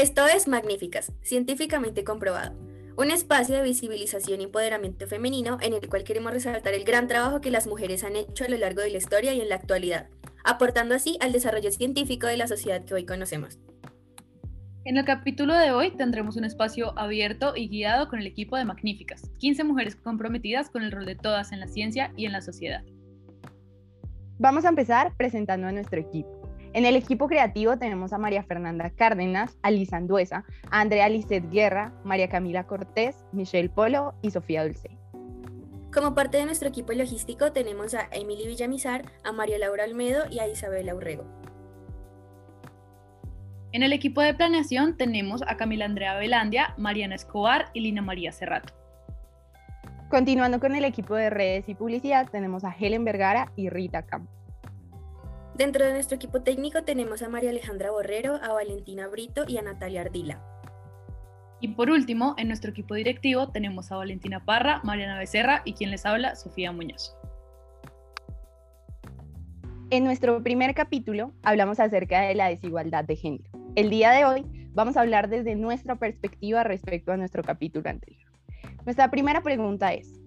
Esto 0.00 0.26
es 0.26 0.48
Magníficas, 0.48 1.12
científicamente 1.20 2.04
comprobado. 2.04 2.56
Un 2.96 3.10
espacio 3.10 3.54
de 3.54 3.62
visibilización 3.62 4.40
y 4.40 4.44
empoderamiento 4.44 5.06
femenino 5.06 5.58
en 5.60 5.74
el 5.74 5.90
cual 5.90 6.04
queremos 6.04 6.32
resaltar 6.32 6.72
el 6.72 6.84
gran 6.84 7.06
trabajo 7.06 7.42
que 7.42 7.50
las 7.50 7.66
mujeres 7.66 8.02
han 8.02 8.16
hecho 8.16 8.44
a 8.44 8.48
lo 8.48 8.56
largo 8.56 8.80
de 8.80 8.88
la 8.88 8.96
historia 8.96 9.34
y 9.34 9.42
en 9.42 9.50
la 9.50 9.56
actualidad, 9.56 10.08
aportando 10.42 10.94
así 10.94 11.18
al 11.20 11.32
desarrollo 11.32 11.70
científico 11.70 12.28
de 12.28 12.38
la 12.38 12.46
sociedad 12.46 12.82
que 12.82 12.94
hoy 12.94 13.04
conocemos. 13.04 13.58
En 14.86 14.96
el 14.96 15.04
capítulo 15.04 15.52
de 15.52 15.70
hoy 15.70 15.90
tendremos 15.90 16.36
un 16.36 16.46
espacio 16.46 16.98
abierto 16.98 17.54
y 17.54 17.68
guiado 17.68 18.08
con 18.08 18.20
el 18.20 18.26
equipo 18.26 18.56
de 18.56 18.64
Magníficas, 18.64 19.30
15 19.36 19.64
mujeres 19.64 19.96
comprometidas 19.96 20.70
con 20.70 20.82
el 20.82 20.92
rol 20.92 21.04
de 21.04 21.16
todas 21.16 21.52
en 21.52 21.60
la 21.60 21.68
ciencia 21.68 22.10
y 22.16 22.24
en 22.24 22.32
la 22.32 22.40
sociedad. 22.40 22.82
Vamos 24.38 24.64
a 24.64 24.70
empezar 24.70 25.14
presentando 25.18 25.66
a 25.66 25.72
nuestro 25.72 26.00
equipo. 26.00 26.39
En 26.72 26.86
el 26.86 26.94
equipo 26.94 27.26
creativo 27.26 27.76
tenemos 27.78 28.12
a 28.12 28.18
María 28.18 28.44
Fernanda 28.44 28.90
Cárdenas, 28.90 29.58
a 29.62 29.72
Lisa 29.72 29.96
Anduesa, 29.96 30.44
a 30.70 30.80
Andrea 30.80 31.08
Lisset 31.08 31.50
Guerra, 31.50 31.92
María 32.04 32.28
Camila 32.28 32.64
Cortés, 32.64 33.24
Michelle 33.32 33.68
Polo 33.68 34.14
y 34.22 34.30
Sofía 34.30 34.62
Dulce. 34.62 34.96
Como 35.92 36.14
parte 36.14 36.38
de 36.38 36.46
nuestro 36.46 36.68
equipo 36.68 36.92
logístico 36.92 37.50
tenemos 37.50 37.94
a 37.94 38.06
Emily 38.12 38.46
Villamizar, 38.46 39.02
a 39.24 39.32
María 39.32 39.58
Laura 39.58 39.82
Almedo 39.82 40.22
y 40.30 40.38
a 40.38 40.46
Isabela 40.46 40.94
Urrego. 40.94 41.24
En 43.72 43.82
el 43.82 43.92
equipo 43.92 44.20
de 44.20 44.34
planeación 44.34 44.96
tenemos 44.96 45.42
a 45.42 45.56
Camila 45.56 45.86
Andrea 45.86 46.14
Velandia, 46.14 46.74
Mariana 46.78 47.16
Escobar 47.16 47.70
y 47.74 47.80
Lina 47.80 48.02
María 48.02 48.30
Cerrato. 48.30 48.72
Continuando 50.08 50.60
con 50.60 50.76
el 50.76 50.84
equipo 50.84 51.16
de 51.16 51.30
redes 51.30 51.68
y 51.68 51.74
publicidad, 51.74 52.28
tenemos 52.30 52.64
a 52.64 52.74
Helen 52.78 53.04
Vergara 53.04 53.50
y 53.56 53.70
Rita 53.70 54.02
Campos. 54.02 54.39
Dentro 55.60 55.84
de 55.84 55.92
nuestro 55.92 56.16
equipo 56.16 56.40
técnico 56.40 56.84
tenemos 56.84 57.20
a 57.20 57.28
María 57.28 57.50
Alejandra 57.50 57.90
Borrero, 57.90 58.36
a 58.36 58.54
Valentina 58.54 59.08
Brito 59.08 59.44
y 59.46 59.58
a 59.58 59.62
Natalia 59.62 60.00
Ardila. 60.00 60.42
Y 61.60 61.68
por 61.68 61.90
último, 61.90 62.34
en 62.38 62.48
nuestro 62.48 62.70
equipo 62.70 62.94
directivo 62.94 63.50
tenemos 63.50 63.92
a 63.92 63.96
Valentina 63.96 64.42
Parra, 64.42 64.80
Mariana 64.84 65.18
Becerra 65.18 65.60
y 65.66 65.74
quien 65.74 65.90
les 65.90 66.06
habla, 66.06 66.34
Sofía 66.34 66.72
Muñoz. 66.72 67.14
En 69.90 70.02
nuestro 70.04 70.42
primer 70.42 70.74
capítulo 70.74 71.34
hablamos 71.42 71.78
acerca 71.78 72.22
de 72.22 72.34
la 72.34 72.48
desigualdad 72.48 73.04
de 73.04 73.16
género. 73.16 73.50
El 73.74 73.90
día 73.90 74.12
de 74.12 74.24
hoy 74.24 74.46
vamos 74.72 74.96
a 74.96 75.02
hablar 75.02 75.28
desde 75.28 75.56
nuestra 75.56 75.96
perspectiva 75.96 76.64
respecto 76.64 77.12
a 77.12 77.18
nuestro 77.18 77.42
capítulo 77.42 77.90
anterior. 77.90 78.32
Nuestra 78.86 79.10
primera 79.10 79.42
pregunta 79.42 79.92
es, 79.92 80.19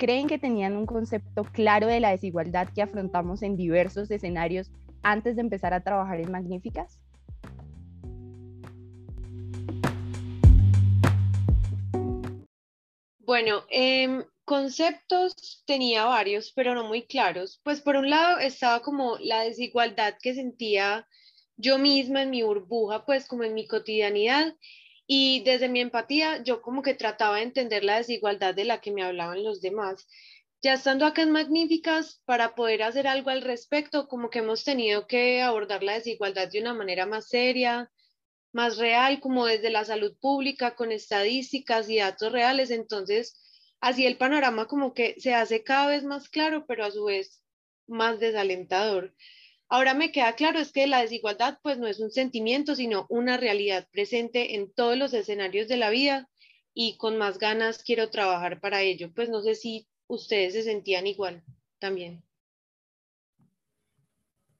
¿creen 0.00 0.28
que 0.28 0.38
tenían 0.38 0.78
un 0.78 0.86
concepto 0.86 1.44
claro 1.44 1.86
de 1.86 2.00
la 2.00 2.08
desigualdad 2.10 2.70
que 2.74 2.80
afrontamos 2.80 3.42
en 3.42 3.58
diversos 3.58 4.10
escenarios 4.10 4.70
antes 5.02 5.36
de 5.36 5.42
empezar 5.42 5.74
a 5.74 5.82
trabajar 5.82 6.18
en 6.20 6.32
Magníficas? 6.32 6.98
Bueno, 13.18 13.62
em, 13.68 14.24
conceptos 14.46 15.62
tenía 15.66 16.06
varios, 16.06 16.50
pero 16.56 16.74
no 16.74 16.84
muy 16.84 17.02
claros. 17.02 17.60
Pues 17.62 17.82
por 17.82 17.96
un 17.96 18.08
lado 18.08 18.38
estaba 18.38 18.80
como 18.80 19.18
la 19.18 19.42
desigualdad 19.42 20.14
que 20.22 20.32
sentía 20.32 21.06
yo 21.58 21.78
misma 21.78 22.22
en 22.22 22.30
mi 22.30 22.42
burbuja, 22.42 23.04
pues 23.04 23.28
como 23.28 23.44
en 23.44 23.52
mi 23.52 23.66
cotidianidad. 23.66 24.56
Y 25.12 25.42
desde 25.42 25.68
mi 25.68 25.80
empatía, 25.80 26.40
yo 26.44 26.62
como 26.62 26.82
que 26.82 26.94
trataba 26.94 27.38
de 27.38 27.42
entender 27.42 27.82
la 27.82 27.96
desigualdad 27.96 28.54
de 28.54 28.64
la 28.64 28.80
que 28.80 28.92
me 28.92 29.02
hablaban 29.02 29.42
los 29.42 29.60
demás. 29.60 30.06
Ya 30.62 30.74
estando 30.74 31.04
acá 31.04 31.22
en 31.22 31.32
Magníficas, 31.32 32.22
para 32.26 32.54
poder 32.54 32.84
hacer 32.84 33.08
algo 33.08 33.30
al 33.30 33.42
respecto, 33.42 34.06
como 34.06 34.30
que 34.30 34.38
hemos 34.38 34.62
tenido 34.62 35.08
que 35.08 35.42
abordar 35.42 35.82
la 35.82 35.94
desigualdad 35.94 36.48
de 36.48 36.60
una 36.60 36.74
manera 36.74 37.06
más 37.06 37.26
seria, 37.28 37.90
más 38.52 38.78
real, 38.78 39.18
como 39.18 39.46
desde 39.46 39.70
la 39.70 39.84
salud 39.84 40.16
pública, 40.20 40.76
con 40.76 40.92
estadísticas 40.92 41.90
y 41.90 41.98
datos 41.98 42.30
reales. 42.30 42.70
Entonces, 42.70 43.34
así 43.80 44.06
el 44.06 44.16
panorama 44.16 44.68
como 44.68 44.94
que 44.94 45.16
se 45.18 45.34
hace 45.34 45.64
cada 45.64 45.88
vez 45.88 46.04
más 46.04 46.28
claro, 46.28 46.66
pero 46.68 46.84
a 46.84 46.92
su 46.92 47.06
vez 47.06 47.42
más 47.88 48.20
desalentador. 48.20 49.12
Ahora 49.72 49.94
me 49.94 50.10
queda 50.10 50.34
claro 50.34 50.58
es 50.58 50.72
que 50.72 50.88
la 50.88 51.00
desigualdad 51.00 51.58
pues 51.62 51.78
no 51.78 51.86
es 51.86 52.00
un 52.00 52.10
sentimiento, 52.10 52.74
sino 52.74 53.06
una 53.08 53.36
realidad 53.36 53.86
presente 53.92 54.56
en 54.56 54.72
todos 54.72 54.98
los 54.98 55.14
escenarios 55.14 55.68
de 55.68 55.76
la 55.76 55.90
vida 55.90 56.28
y 56.74 56.96
con 56.96 57.16
más 57.16 57.38
ganas 57.38 57.84
quiero 57.84 58.10
trabajar 58.10 58.60
para 58.60 58.82
ello. 58.82 59.12
Pues 59.14 59.28
no 59.28 59.42
sé 59.42 59.54
si 59.54 59.86
ustedes 60.08 60.54
se 60.54 60.64
sentían 60.64 61.06
igual 61.06 61.44
también. 61.78 62.24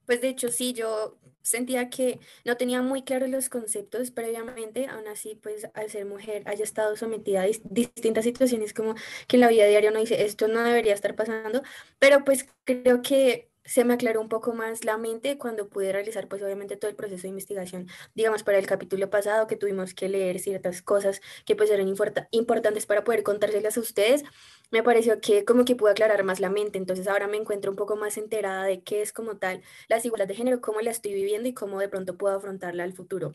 Pues 0.07 0.21
de 0.21 0.29
hecho 0.29 0.49
sí, 0.49 0.75
yo 0.75 1.19
sentía 1.43 1.91
que 1.91 2.21
no 2.45 2.57
tenía 2.57 2.81
muy 2.81 3.03
claros 3.03 3.31
los 3.31 3.49
conceptos 3.49 4.13
previamente, 4.13 4.87
aún 4.87 5.09
así 5.09 5.35
pues 5.35 5.67
al 5.75 5.91
ser 5.91 6.05
mujer 6.05 6.45
haya 6.47 6.63
estado 6.63 6.97
sometida 6.97 7.43
a 7.43 7.49
distintas 7.65 8.25
situaciones 8.25 8.75
como 8.75 8.95
que 9.27 9.37
en 9.37 9.41
la 9.41 9.49
vida 9.49 9.67
diaria 9.67 9.91
uno 9.91 10.01
dice 10.01 10.25
esto 10.25 10.47
no 10.47 10.63
debería 10.63 10.95
estar 10.95 11.17
pasando, 11.17 11.63
pero 11.99 12.25
pues 12.25 12.47
creo 12.65 13.03
que 13.03 13.50
se 13.65 13.85
me 13.85 13.95
aclaró 13.95 14.21
un 14.21 14.29
poco 14.29 14.55
más 14.55 14.85
la 14.85 14.97
mente 14.99 15.39
cuando 15.39 15.69
pude 15.69 15.93
realizar 15.93 16.29
pues 16.29 16.43
obviamente 16.43 16.77
todo 16.77 16.91
el 16.91 16.97
proceso 16.97 17.23
de 17.23 17.29
investigación, 17.29 17.89
digamos 18.15 18.43
para 18.43 18.59
el 18.59 18.67
capítulo 18.67 19.11
pasado 19.11 19.47
que 19.47 19.57
tuvimos 19.57 19.95
que 19.95 20.09
leer 20.09 20.39
ciertas 20.41 20.83
cosas 20.83 21.21
que 21.45 21.57
pues 21.57 21.71
eran 21.71 21.89
importantes 21.89 22.87
para 22.87 23.05
poder 23.05 23.23
contárselas 23.23 23.77
a 23.77 23.81
ustedes, 23.81 24.25
me 24.71 24.83
pareció 24.83 25.21
que 25.21 25.45
como 25.45 25.65
que 25.65 25.77
pude 25.77 25.93
aclarar 25.93 26.25
más 26.25 26.41
la 26.41 26.51
mente, 26.51 26.79
entonces 26.79 27.07
ahora 27.09 27.27
me 27.29 27.37
encuentro 27.37 27.71
un 27.71 27.77
poco 27.77 27.97
más 27.97 28.17
enterada 28.17 28.65
de 28.65 28.83
qué 28.83 29.03
es 29.03 29.13
como 29.13 29.37
tal 29.39 29.63
la 29.89 29.97
desigualdad 29.97 30.29
de 30.29 30.35
género, 30.35 30.61
cómo 30.61 30.81
la 30.81 30.91
estoy 30.91 31.15
viviendo 31.15 31.49
y 31.49 31.55
cómo 31.55 31.81
de 31.81 31.89
pronto 31.89 32.17
puedo 32.17 32.37
afrontarla 32.37 32.85
al 32.85 32.93
futuro. 32.93 33.35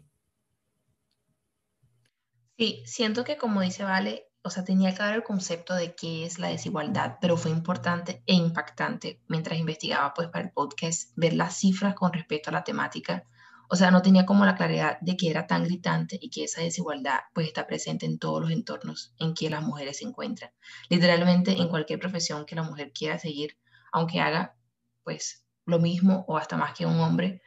Sí, 2.58 2.84
siento 2.86 3.24
que 3.24 3.38
como 3.38 3.62
dice 3.62 3.84
Vale, 3.84 4.28
o 4.46 4.52
sea, 4.52 4.64
tenía 4.64 4.94
claro 4.94 5.16
el 5.16 5.24
concepto 5.24 5.74
de 5.74 5.96
qué 5.96 6.24
es 6.24 6.38
la 6.38 6.50
desigualdad, 6.50 7.18
pero 7.20 7.36
fue 7.36 7.50
importante 7.50 8.22
e 8.28 8.36
impactante 8.36 9.20
mientras 9.28 9.58
investigaba 9.58 10.14
pues 10.14 10.28
para 10.28 10.46
el 10.46 10.52
podcast 10.52 11.12
ver 11.16 11.34
las 11.34 11.58
cifras 11.58 11.96
con 11.96 12.14
respecto 12.14 12.52
a 12.52 12.54
la 12.54 12.64
temática. 12.64 13.26
O 13.70 13.76
sea, 13.76 13.90
no 13.90 14.04
tenía 14.04 14.28
como 14.28 14.46
la 14.46 14.54
claridad 14.54 15.00
de 15.02 15.18
que 15.18 15.32
era 15.32 15.48
tan 15.48 15.64
gritante 15.64 16.20
y 16.22 16.30
que 16.30 16.44
esa 16.44 16.62
desigualdad 16.62 17.22
pues 17.34 17.48
está 17.48 17.66
presente 17.66 18.06
en 18.06 18.20
todos 18.20 18.40
los 18.40 18.52
entornos 18.52 19.16
en 19.18 19.34
que 19.34 19.50
las 19.50 19.64
mujeres 19.64 19.98
se 19.98 20.06
encuentran. 20.06 20.52
Literalmente 20.90 21.60
en 21.60 21.68
cualquier 21.68 21.98
profesión 21.98 22.46
que 22.46 22.54
la 22.54 22.62
mujer 22.62 22.94
quiera 22.94 23.18
seguir, 23.18 23.58
aunque 23.92 24.20
haga 24.20 24.56
pues 25.04 25.44
lo 25.66 25.80
mismo 25.80 26.24
o 26.28 26.38
hasta 26.38 26.56
más 26.56 26.76
que 26.78 26.86
un 26.86 27.00
hombre, 27.00 27.42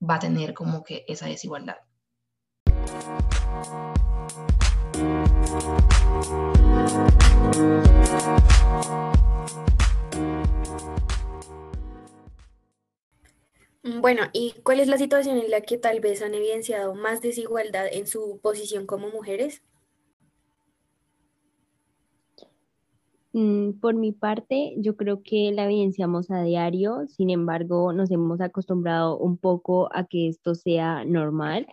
va 0.00 0.14
a 0.14 0.20
tener 0.20 0.54
como 0.54 0.82
que 0.82 1.04
esa 1.06 1.26
desigualdad. 1.26 1.76
Bueno, 14.00 14.22
¿y 14.32 14.54
cuál 14.62 14.80
es 14.80 14.88
la 14.88 14.98
situación 14.98 15.38
en 15.38 15.50
la 15.50 15.60
que 15.60 15.78
tal 15.78 16.00
vez 16.00 16.22
han 16.22 16.34
evidenciado 16.34 16.94
más 16.94 17.20
desigualdad 17.20 17.86
en 17.90 18.06
su 18.06 18.40
posición 18.42 18.86
como 18.86 19.08
mujeres? 19.08 19.62
Mm, 23.32 23.72
por 23.80 23.94
mi 23.94 24.12
parte, 24.12 24.74
yo 24.76 24.96
creo 24.96 25.22
que 25.22 25.52
la 25.52 25.64
evidenciamos 25.64 26.30
a 26.30 26.42
diario, 26.42 27.06
sin 27.08 27.30
embargo, 27.30 27.92
nos 27.92 28.10
hemos 28.10 28.40
acostumbrado 28.40 29.16
un 29.18 29.36
poco 29.36 29.88
a 29.94 30.04
que 30.06 30.28
esto 30.28 30.54
sea 30.54 31.04
normal 31.04 31.66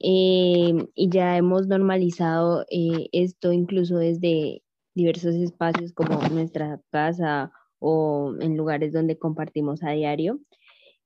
eh, 0.00 0.72
y 0.94 1.08
ya 1.10 1.36
hemos 1.36 1.66
normalizado 1.66 2.64
eh, 2.70 3.08
esto 3.12 3.52
incluso 3.52 3.98
desde 3.98 4.62
diversos 4.94 5.34
espacios 5.34 5.92
como 5.92 6.20
nuestra 6.28 6.80
casa 6.90 7.52
o 7.78 8.34
en 8.40 8.56
lugares 8.56 8.92
donde 8.92 9.18
compartimos 9.18 9.82
a 9.82 9.90
diario. 9.90 10.40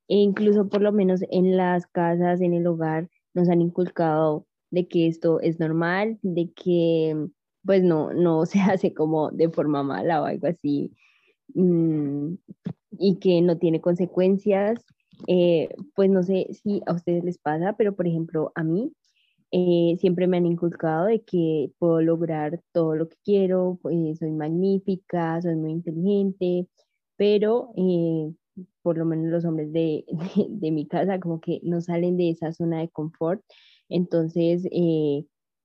E 0.09 0.17
incluso 0.17 0.69
por 0.69 0.83
lo 0.83 0.93
menos 0.93 1.23
en 1.31 1.57
las 1.57 1.87
casas, 1.87 2.41
en 2.41 2.55
el 2.55 2.67
hogar, 2.67 3.09
nos 3.35 3.49
han 3.49 3.63
inculcado 3.63 4.47
de 4.71 4.89
que 4.89 5.07
esto 5.07 5.41
es 5.41 5.61
normal, 5.61 6.19
de 6.23 6.51
que 6.53 7.29
pues 7.65 7.83
no, 7.83 8.13
no 8.13 8.47
se 8.47 8.61
hace 8.61 8.95
como 8.95 9.31
de 9.31 9.51
forma 9.51 9.83
mala 9.83 10.23
o 10.23 10.27
algo 10.27 10.49
así, 10.49 10.93
mm, 11.55 12.35
y 12.99 13.19
que 13.21 13.41
no 13.43 13.59
tiene 13.59 13.81
consecuencias 13.81 14.85
eh, 15.27 15.69
pues 15.95 16.11
no 16.11 16.23
sé 16.23 16.49
si 16.53 16.83
a 16.87 16.95
ustedes 16.95 17.25
les 17.25 17.39
pasa, 17.39 17.75
pero 17.77 17.95
por 17.95 18.07
ejemplo 18.07 18.53
a 18.55 18.65
mí 18.65 18.93
eh, 19.53 19.97
siempre 20.01 20.27
me 20.27 20.39
han 20.39 20.47
inculcado 20.47 21.07
de 21.07 21.23
que 21.25 21.73
puedo 21.79 22.01
lograr 22.03 22.61
todo 22.73 22.95
lo 22.97 23.09
que 23.09 23.17
quiero, 23.25 23.79
pues, 23.83 24.19
soy 24.19 24.33
magnífica, 24.33 25.41
soy 25.43 25.57
muy 25.57 25.73
inteligente, 25.73 26.69
pero 27.17 27.73
eh, 27.77 28.33
por 28.83 28.99
lo 28.99 29.05
menos 29.05 29.27
los 29.31 29.45
hombres 29.45 29.73
de, 29.73 30.05
de, 30.49 30.71
mi 30.71 30.87
casa 30.89 31.21
como 31.21 31.41
que 31.41 31.61
no 31.63 31.81
salen 31.81 32.17
de 32.17 32.31
esa 32.31 32.53
zona 32.53 32.81
de 32.81 32.89
confort, 32.91 33.43
entonces 33.89 34.67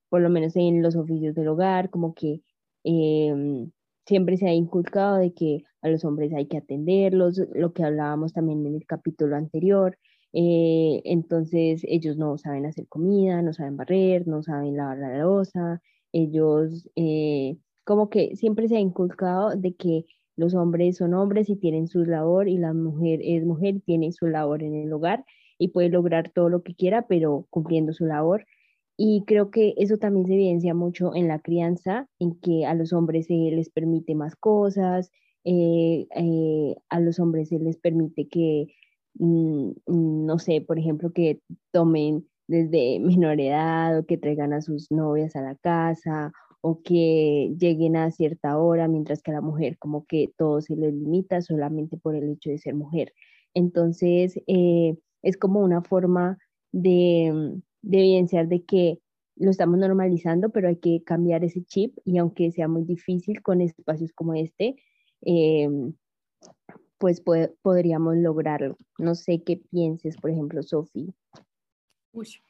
por 0.10 0.22
lo 0.22 0.30
menos 0.30 0.56
en 0.56 0.82
los 0.82 0.96
oficios 0.96 1.36
del 1.36 1.50
hogar, 1.50 1.90
como 1.90 2.14
que 2.14 2.42
em, 2.84 3.72
siempre 4.08 4.38
se 4.38 4.48
ha 4.48 4.54
inculcado 4.54 5.18
de 5.18 5.34
que 5.34 5.64
a 5.82 5.90
los 5.90 6.06
hombres 6.06 6.34
hay 6.34 6.48
que 6.48 6.58
atenderlos, 6.58 7.42
lo 7.54 7.74
que 7.74 7.84
hablábamos 7.84 8.34
también 8.34 8.66
en 8.66 8.76
el 8.76 8.86
capítulo 8.86 9.36
anterior, 9.36 9.98
eh, 10.34 11.02
entonces 11.06 11.82
ellos 11.88 12.18
no 12.18 12.38
saben 12.38 12.66
hacer 12.66 12.88
comida, 12.88 13.42
no 13.42 13.54
saben 13.54 13.78
barrer, 13.78 14.28
no 14.28 14.44
saben 14.44 14.78
lavar 14.78 14.98
la 14.98 15.18
losa, 15.20 15.82
ellos 16.12 16.90
eh, 16.96 17.58
como 17.84 18.10
que 18.10 18.36
siempre 18.36 18.68
se 18.68 18.78
ha 18.78 18.80
inculcado 18.80 19.56
de 19.56 19.76
que 19.76 20.06
los 20.36 20.54
hombres 20.54 20.98
son 20.98 21.14
hombres 21.14 21.50
y 21.50 21.56
tienen 21.56 21.88
su 21.88 22.06
labor 22.06 22.48
y 22.48 22.58
la 22.58 22.74
mujer 22.74 23.20
es 23.24 23.46
mujer 23.46 23.76
y 23.76 23.80
tiene 23.80 24.12
su 24.12 24.28
labor 24.28 24.64
en 24.64 24.76
el 24.76 24.94
hogar 24.94 25.26
y 25.58 25.70
puede 25.70 25.90
lograr 25.90 26.30
todo 26.30 26.50
lo 26.50 26.62
que 26.64 26.76
quiera, 26.76 27.08
pero 27.08 27.48
cumpliendo 27.50 27.94
su 27.94 28.06
labor. 28.06 28.46
Y 28.98 29.24
creo 29.26 29.52
que 29.52 29.76
eso 29.78 29.98
también 29.98 30.26
se 30.26 30.34
evidencia 30.34 30.74
mucho 30.74 31.14
en 31.16 31.28
la 31.28 31.40
crianza, 31.40 32.08
en 32.20 32.36
que 32.40 32.66
a 32.66 32.74
los 32.74 32.94
hombres 32.94 33.28
se 33.28 33.36
les 33.36 33.70
permite 33.70 34.16
más 34.16 34.36
cosas, 34.36 35.12
eh, 35.46 36.08
eh, 36.16 36.76
a 36.90 37.00
los 37.00 37.20
hombres 37.20 37.50
se 37.50 37.60
les 37.60 37.78
permite 37.78 38.28
que, 38.28 38.68
mm, 39.16 39.70
mm, 39.86 40.26
no 40.26 40.40
sé, 40.40 40.62
por 40.62 40.80
ejemplo, 40.80 41.14
que 41.14 41.42
tomen 41.72 42.28
desde 42.48 43.00
menor 43.24 43.40
edad 43.40 44.00
o 44.00 44.06
que 44.06 44.18
traigan 44.18 44.54
a 44.54 44.62
sus 44.62 44.92
novias 44.92 45.36
a 45.36 45.42
la 45.42 45.56
casa 45.56 46.32
o 46.62 46.82
que 46.82 47.54
lleguen 47.60 47.96
a 47.98 48.12
cierta 48.12 48.58
hora, 48.58 48.88
mientras 48.88 49.22
que 49.22 49.32
a 49.32 49.36
la 49.36 49.42
mujer 49.42 49.78
como 49.78 50.06
que 50.06 50.34
todo 50.38 50.60
se 50.62 50.76
le 50.76 50.92
limita 50.92 51.42
solamente 51.42 51.98
por 51.98 52.16
el 52.16 52.30
hecho 52.32 52.50
de 52.50 52.58
ser 52.58 52.76
mujer. 52.76 53.14
Entonces, 53.54 54.40
eh, 54.48 54.98
es 55.22 55.38
como 55.38 55.62
una 55.62 55.82
forma 55.82 56.38
de, 56.72 57.62
de 57.82 58.00
evidenciar 58.00 58.48
de 58.48 58.64
que 58.64 59.00
lo 59.40 59.52
estamos 59.52 59.78
normalizando, 59.78 60.50
pero 60.50 60.68
hay 60.68 60.78
que 60.78 61.04
cambiar 61.04 61.44
ese 61.44 61.64
chip 61.64 61.98
y 62.04 62.18
aunque 62.18 62.52
sea 62.52 62.68
muy 62.68 62.84
difícil 62.84 63.42
con 63.42 63.62
espacios 63.62 64.12
como 64.14 64.34
este, 64.34 64.76
em, 65.22 65.94
pues 66.98 67.22
podríamos 67.62 68.18
lograrlo. 68.18 68.78
No 68.98 69.16
sé 69.16 69.44
qué 69.44 69.58
pienses, 69.58 70.18
por 70.18 70.32
ejemplo, 70.32 70.64
Sofi. 70.64 71.14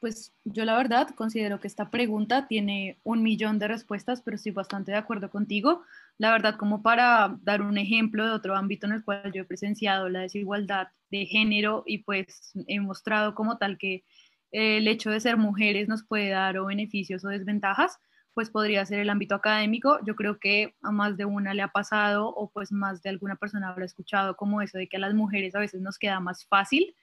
pues 0.00 0.32
yo 0.44 0.64
la 0.64 0.76
verdad 0.78 1.08
considero 1.14 1.60
que 1.60 1.66
esta 1.66 1.90
pregunta 1.90 2.48
tiene 2.48 2.98
un 3.04 3.22
millón 3.22 3.58
de 3.58 3.68
respuestas, 3.68 4.22
pero 4.22 4.36
estoy 4.36 4.52
bastante 4.52 4.92
de 4.92 4.98
acuerdo 4.98 5.28
contigo. 5.28 5.82
La 6.16 6.32
verdad, 6.32 6.56
como 6.56 6.82
para 6.82 7.38
dar 7.42 7.60
un 7.60 7.76
ejemplo 7.76 8.24
de 8.24 8.32
otro 8.32 8.56
ámbito 8.56 8.86
en 8.86 8.92
el 8.94 9.04
cual 9.04 9.30
yo 9.32 9.42
he 9.42 9.44
presenciado 9.44 10.08
la 10.08 10.20
desigualdad 10.20 10.88
de 11.10 11.26
género 11.26 11.82
y 11.86 11.98
pues 11.98 12.52
he 12.66 12.80
mostrado 12.80 13.34
como 13.34 13.58
tal 13.58 13.76
que 13.76 14.04
el 14.50 14.88
hecho 14.88 15.10
de 15.10 15.20
ser 15.20 15.36
mujeres 15.36 15.88
nos 15.88 16.04
puede 16.04 16.30
dar 16.30 16.58
o 16.58 16.66
beneficios 16.66 17.24
o 17.24 17.28
desventajas, 17.28 17.98
pues 18.34 18.50
podría 18.50 18.86
ser 18.86 19.00
el 19.00 19.10
ámbito 19.10 19.34
académico. 19.34 19.98
Yo 20.06 20.14
creo 20.14 20.38
que 20.38 20.74
a 20.82 20.92
más 20.92 21.16
de 21.16 21.24
una 21.24 21.54
le 21.54 21.62
ha 21.62 21.68
pasado 21.68 22.28
o 22.28 22.50
pues 22.50 22.70
más 22.70 23.02
de 23.02 23.10
alguna 23.10 23.36
persona 23.36 23.68
habrá 23.68 23.84
escuchado 23.84 24.36
como 24.36 24.62
eso 24.62 24.78
de 24.78 24.88
que 24.88 24.96
a 24.96 25.00
las 25.00 25.14
mujeres 25.14 25.54
a 25.54 25.60
veces 25.60 25.80
nos 25.80 25.98
queda 25.98 26.20
más 26.20 26.46
fácil 26.46 26.94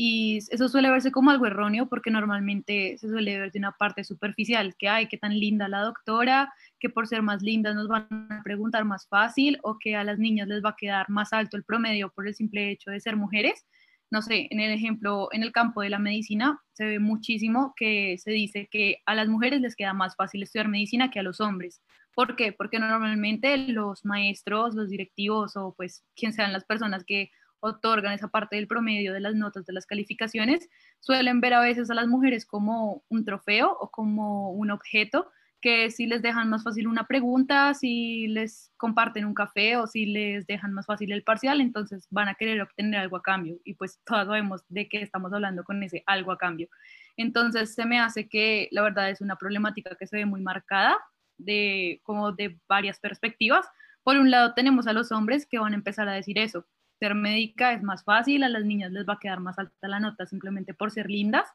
y 0.00 0.38
eso 0.50 0.68
suele 0.68 0.90
verse 0.90 1.10
como 1.10 1.32
algo 1.32 1.46
erróneo 1.46 1.88
porque 1.88 2.12
normalmente 2.12 2.96
se 2.98 3.08
suele 3.08 3.36
ver 3.36 3.50
de 3.50 3.58
una 3.58 3.72
parte 3.72 4.04
superficial, 4.04 4.76
que 4.78 4.88
hay, 4.88 5.08
qué 5.08 5.18
tan 5.18 5.36
linda 5.36 5.66
la 5.66 5.80
doctora, 5.80 6.54
que 6.78 6.88
por 6.88 7.08
ser 7.08 7.20
más 7.20 7.42
lindas 7.42 7.74
nos 7.74 7.88
van 7.88 8.06
a 8.30 8.40
preguntar 8.44 8.84
más 8.84 9.08
fácil 9.08 9.58
o 9.64 9.76
que 9.76 9.96
a 9.96 10.04
las 10.04 10.20
niñas 10.20 10.46
les 10.46 10.64
va 10.64 10.70
a 10.70 10.76
quedar 10.76 11.10
más 11.10 11.32
alto 11.32 11.56
el 11.56 11.64
promedio 11.64 12.12
por 12.12 12.28
el 12.28 12.34
simple 12.36 12.70
hecho 12.70 12.92
de 12.92 13.00
ser 13.00 13.16
mujeres 13.16 13.66
no 14.10 14.22
sé, 14.22 14.48
en 14.50 14.60
el 14.60 14.72
ejemplo, 14.72 15.28
en 15.32 15.42
el 15.42 15.52
campo 15.52 15.82
de 15.82 15.90
la 15.90 15.98
medicina 15.98 16.60
se 16.72 16.84
ve 16.84 16.98
muchísimo 16.98 17.74
que 17.76 18.16
se 18.18 18.30
dice 18.30 18.68
que 18.70 19.02
a 19.06 19.14
las 19.14 19.28
mujeres 19.28 19.60
les 19.60 19.76
queda 19.76 19.92
más 19.92 20.16
fácil 20.16 20.42
estudiar 20.42 20.68
medicina 20.68 21.10
que 21.10 21.20
a 21.20 21.22
los 21.22 21.40
hombres. 21.40 21.82
¿Por 22.14 22.34
qué? 22.36 22.52
Porque 22.52 22.78
normalmente 22.78 23.56
los 23.58 24.04
maestros, 24.04 24.74
los 24.74 24.88
directivos 24.88 25.56
o 25.56 25.74
pues 25.76 26.04
quien 26.16 26.32
sean 26.32 26.52
las 26.52 26.64
personas 26.64 27.04
que 27.04 27.30
otorgan 27.60 28.12
esa 28.12 28.28
parte 28.28 28.56
del 28.56 28.68
promedio 28.68 29.12
de 29.12 29.20
las 29.20 29.34
notas 29.34 29.66
de 29.66 29.72
las 29.72 29.86
calificaciones, 29.86 30.68
suelen 31.00 31.40
ver 31.40 31.54
a 31.54 31.60
veces 31.60 31.90
a 31.90 31.94
las 31.94 32.06
mujeres 32.06 32.46
como 32.46 33.04
un 33.08 33.24
trofeo 33.24 33.76
o 33.78 33.90
como 33.90 34.52
un 34.52 34.70
objeto 34.70 35.30
que 35.60 35.90
si 35.90 36.06
les 36.06 36.22
dejan 36.22 36.48
más 36.48 36.62
fácil 36.62 36.86
una 36.86 37.06
pregunta, 37.06 37.74
si 37.74 38.28
les 38.28 38.72
comparten 38.76 39.24
un 39.24 39.34
café 39.34 39.76
o 39.76 39.86
si 39.86 40.06
les 40.06 40.46
dejan 40.46 40.72
más 40.72 40.86
fácil 40.86 41.12
el 41.12 41.24
parcial, 41.24 41.60
entonces 41.60 42.06
van 42.10 42.28
a 42.28 42.34
querer 42.34 42.60
obtener 42.60 43.00
algo 43.00 43.16
a 43.16 43.22
cambio. 43.22 43.58
Y 43.64 43.74
pues 43.74 44.00
todos 44.04 44.26
sabemos 44.26 44.62
de 44.68 44.88
qué 44.88 45.02
estamos 45.02 45.32
hablando 45.32 45.64
con 45.64 45.82
ese 45.82 46.02
algo 46.06 46.32
a 46.32 46.38
cambio. 46.38 46.68
Entonces 47.16 47.74
se 47.74 47.86
me 47.86 47.98
hace 47.98 48.28
que 48.28 48.68
la 48.70 48.82
verdad 48.82 49.10
es 49.10 49.20
una 49.20 49.36
problemática 49.36 49.96
que 49.96 50.06
se 50.06 50.16
ve 50.16 50.26
muy 50.26 50.40
marcada 50.40 50.96
de 51.38 52.00
como 52.04 52.32
de 52.32 52.58
varias 52.68 53.00
perspectivas. 53.00 53.66
Por 54.04 54.16
un 54.16 54.30
lado 54.30 54.54
tenemos 54.54 54.86
a 54.86 54.92
los 54.92 55.10
hombres 55.12 55.46
que 55.46 55.58
van 55.58 55.72
a 55.72 55.76
empezar 55.76 56.08
a 56.08 56.12
decir 56.12 56.38
eso. 56.38 56.66
Ser 57.00 57.14
médica 57.14 57.72
es 57.72 57.82
más 57.82 58.04
fácil, 58.04 58.42
a 58.42 58.48
las 58.48 58.64
niñas 58.64 58.92
les 58.92 59.08
va 59.08 59.14
a 59.14 59.18
quedar 59.20 59.40
más 59.40 59.58
alta 59.58 59.88
la 59.88 60.00
nota 60.00 60.26
simplemente 60.26 60.74
por 60.74 60.90
ser 60.90 61.10
lindas. 61.10 61.48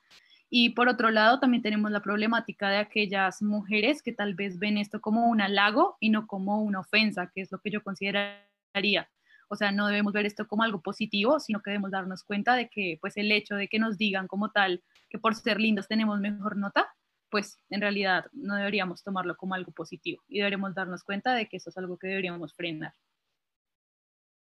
Y 0.56 0.70
por 0.70 0.88
otro 0.88 1.10
lado, 1.10 1.40
también 1.40 1.64
tenemos 1.64 1.90
la 1.90 2.04
problemática 2.04 2.70
de 2.70 2.78
aquellas 2.78 3.42
mujeres 3.42 4.04
que 4.04 4.14
tal 4.14 4.36
vez 4.36 4.60
ven 4.60 4.78
esto 4.78 5.02
como 5.02 5.26
un 5.28 5.42
halago 5.42 5.98
y 6.00 6.12
no 6.12 6.28
como 6.28 6.62
una 6.62 6.82
ofensa, 6.82 7.32
que 7.34 7.42
es 7.42 7.52
lo 7.52 7.58
que 7.58 7.72
yo 7.72 7.82
consideraría. 7.82 9.10
O 9.50 9.56
sea, 9.56 9.72
no 9.72 9.88
debemos 9.88 10.14
ver 10.14 10.28
esto 10.28 10.48
como 10.48 10.62
algo 10.62 10.84
positivo, 10.84 11.40
sino 11.40 11.64
que 11.64 11.72
debemos 11.72 11.90
darnos 11.90 12.24
cuenta 12.24 12.54
de 12.54 12.70
que 12.70 13.00
pues 13.02 13.18
el 13.18 13.32
hecho 13.32 13.56
de 13.56 13.68
que 13.68 13.80
nos 13.80 13.98
digan 13.98 14.28
como 14.28 14.52
tal 14.52 14.84
que 15.10 15.18
por 15.18 15.34
ser 15.34 15.60
lindas 15.60 15.88
tenemos 15.88 16.20
mejor 16.20 16.56
nota, 16.56 16.88
pues 17.32 17.58
en 17.72 17.82
realidad 17.82 18.26
no 18.32 18.54
deberíamos 18.54 19.02
tomarlo 19.02 19.36
como 19.36 19.56
algo 19.56 19.72
positivo 19.72 20.22
y 20.28 20.38
deberíamos 20.38 20.76
darnos 20.76 21.04
cuenta 21.04 21.34
de 21.34 21.48
que 21.48 21.58
eso 21.58 21.72
es 21.72 21.78
algo 21.80 21.98
que 21.98 22.10
deberíamos 22.10 22.54
frenar. 22.54 22.94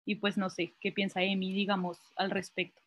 Y 0.05 0.15
pues 0.15 0.37
no 0.37 0.49
sé, 0.49 0.77
¿qué 0.79 0.93
piensa 0.93 1.21
Emi, 1.23 1.51
digamos, 1.51 1.99
al 2.15 2.31
respecto? 2.31 2.81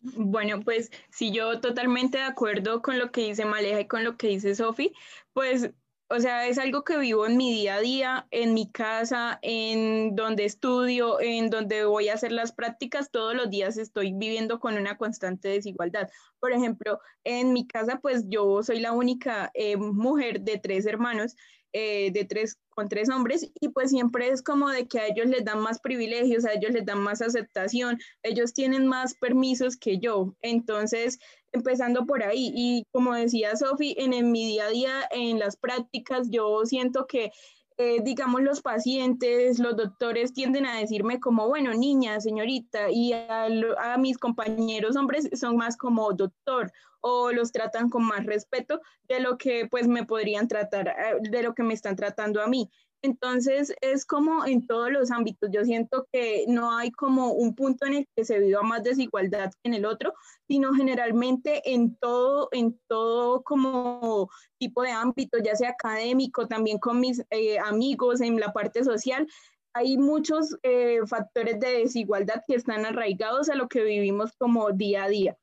Bueno, 0.00 0.60
pues 0.62 0.90
si 1.10 1.32
yo 1.32 1.60
totalmente 1.60 2.18
de 2.18 2.24
acuerdo 2.24 2.82
con 2.82 2.98
lo 2.98 3.10
que 3.10 3.22
dice 3.22 3.44
Maleja 3.44 3.80
y 3.80 3.88
con 3.88 4.04
lo 4.04 4.16
que 4.16 4.28
dice 4.28 4.54
Sofi, 4.54 4.92
pues, 5.32 5.70
o 6.08 6.20
sea, 6.20 6.46
es 6.46 6.58
algo 6.58 6.84
que 6.84 6.98
vivo 6.98 7.26
en 7.26 7.36
mi 7.36 7.52
día 7.52 7.76
a 7.76 7.80
día, 7.80 8.28
en 8.30 8.54
mi 8.54 8.70
casa, 8.70 9.38
en 9.42 10.14
donde 10.14 10.44
estudio, 10.44 11.20
en 11.20 11.50
donde 11.50 11.84
voy 11.84 12.08
a 12.08 12.14
hacer 12.14 12.30
las 12.30 12.52
prácticas, 12.52 13.10
todos 13.10 13.34
los 13.34 13.50
días 13.50 13.76
estoy 13.78 14.12
viviendo 14.12 14.60
con 14.60 14.76
una 14.76 14.96
constante 14.96 15.48
desigualdad. 15.48 16.08
Por 16.38 16.52
ejemplo, 16.52 17.00
en 17.24 17.52
mi 17.52 17.66
casa, 17.66 17.98
pues 18.00 18.26
yo 18.28 18.62
soy 18.62 18.78
la 18.80 18.92
única 18.92 19.50
eh, 19.54 19.76
mujer 19.76 20.42
de 20.42 20.58
tres 20.58 20.86
hermanos 20.86 21.34
eh, 21.78 22.10
de 22.10 22.24
tres, 22.24 22.56
con 22.70 22.88
tres 22.88 23.10
hombres 23.10 23.50
y 23.60 23.68
pues 23.68 23.90
siempre 23.90 24.30
es 24.30 24.40
como 24.40 24.70
de 24.70 24.88
que 24.88 24.98
a 24.98 25.08
ellos 25.08 25.26
les 25.26 25.44
dan 25.44 25.60
más 25.60 25.78
privilegios, 25.78 26.46
a 26.46 26.54
ellos 26.54 26.72
les 26.72 26.86
dan 26.86 27.02
más 27.02 27.20
aceptación, 27.20 27.98
ellos 28.22 28.54
tienen 28.54 28.86
más 28.86 29.12
permisos 29.12 29.76
que 29.76 29.98
yo. 29.98 30.34
Entonces, 30.40 31.18
empezando 31.52 32.06
por 32.06 32.22
ahí 32.22 32.50
y 32.54 32.84
como 32.92 33.12
decía 33.12 33.56
Sofi, 33.56 33.94
en, 33.98 34.14
en 34.14 34.32
mi 34.32 34.46
día 34.46 34.64
a 34.64 34.70
día, 34.70 35.08
en 35.10 35.38
las 35.38 35.58
prácticas, 35.58 36.30
yo 36.30 36.64
siento 36.64 37.06
que 37.06 37.30
eh, 37.78 38.00
digamos, 38.02 38.42
los 38.42 38.62
pacientes, 38.62 39.58
los 39.58 39.76
doctores 39.76 40.32
tienden 40.32 40.64
a 40.66 40.78
decirme 40.78 41.20
como, 41.20 41.46
bueno, 41.48 41.74
niña, 41.74 42.20
señorita, 42.20 42.90
y 42.90 43.12
a, 43.12 43.44
a, 43.44 43.98
mis 43.98 44.16
compañeros 44.16 44.96
hombres 44.96 45.28
son 45.34 45.56
más 45.56 45.76
como 45.76 46.12
doctor 46.12 46.72
o 47.00 47.30
los 47.32 47.52
tratan 47.52 47.88
con 47.90 48.04
más 48.04 48.24
respeto 48.24 48.80
de 49.08 49.20
lo 49.20 49.38
que 49.38 49.68
pues 49.70 49.86
me 49.86 50.04
podrían 50.04 50.48
tratar, 50.48 50.88
eh, 50.88 50.94
de 51.20 51.42
lo 51.42 51.54
que 51.54 51.62
me 51.62 51.74
están 51.74 51.96
tratando 51.96 52.42
a 52.42 52.46
mí. 52.46 52.70
Entonces 53.02 53.74
es 53.80 54.04
como 54.04 54.46
en 54.46 54.66
todos 54.66 54.90
los 54.90 55.10
ámbitos. 55.10 55.50
Yo 55.52 55.64
siento 55.64 56.06
que 56.12 56.44
no 56.48 56.76
hay 56.76 56.90
como 56.90 57.32
un 57.32 57.54
punto 57.54 57.86
en 57.86 57.94
el 57.94 58.08
que 58.16 58.24
se 58.24 58.38
viva 58.40 58.62
más 58.62 58.82
desigualdad 58.82 59.52
que 59.62 59.68
en 59.68 59.74
el 59.74 59.84
otro, 59.86 60.14
sino 60.48 60.74
generalmente 60.74 61.62
en 61.72 61.96
todo, 61.96 62.48
en 62.52 62.80
todo 62.88 63.42
como 63.42 64.30
tipo 64.58 64.82
de 64.82 64.90
ámbito, 64.90 65.38
ya 65.38 65.54
sea 65.54 65.70
académico, 65.70 66.48
también 66.48 66.78
con 66.78 67.00
mis 67.00 67.22
eh, 67.30 67.58
amigos, 67.58 68.20
en 68.20 68.40
la 68.40 68.52
parte 68.52 68.82
social. 68.84 69.26
Hay 69.74 69.98
muchos 69.98 70.56
eh, 70.62 71.00
factores 71.06 71.60
de 71.60 71.80
desigualdad 71.80 72.42
que 72.46 72.54
están 72.54 72.86
arraigados 72.86 73.50
a 73.50 73.54
lo 73.54 73.68
que 73.68 73.82
vivimos 73.82 74.32
como 74.38 74.72
día 74.72 75.04
a 75.04 75.08
día 75.08 75.36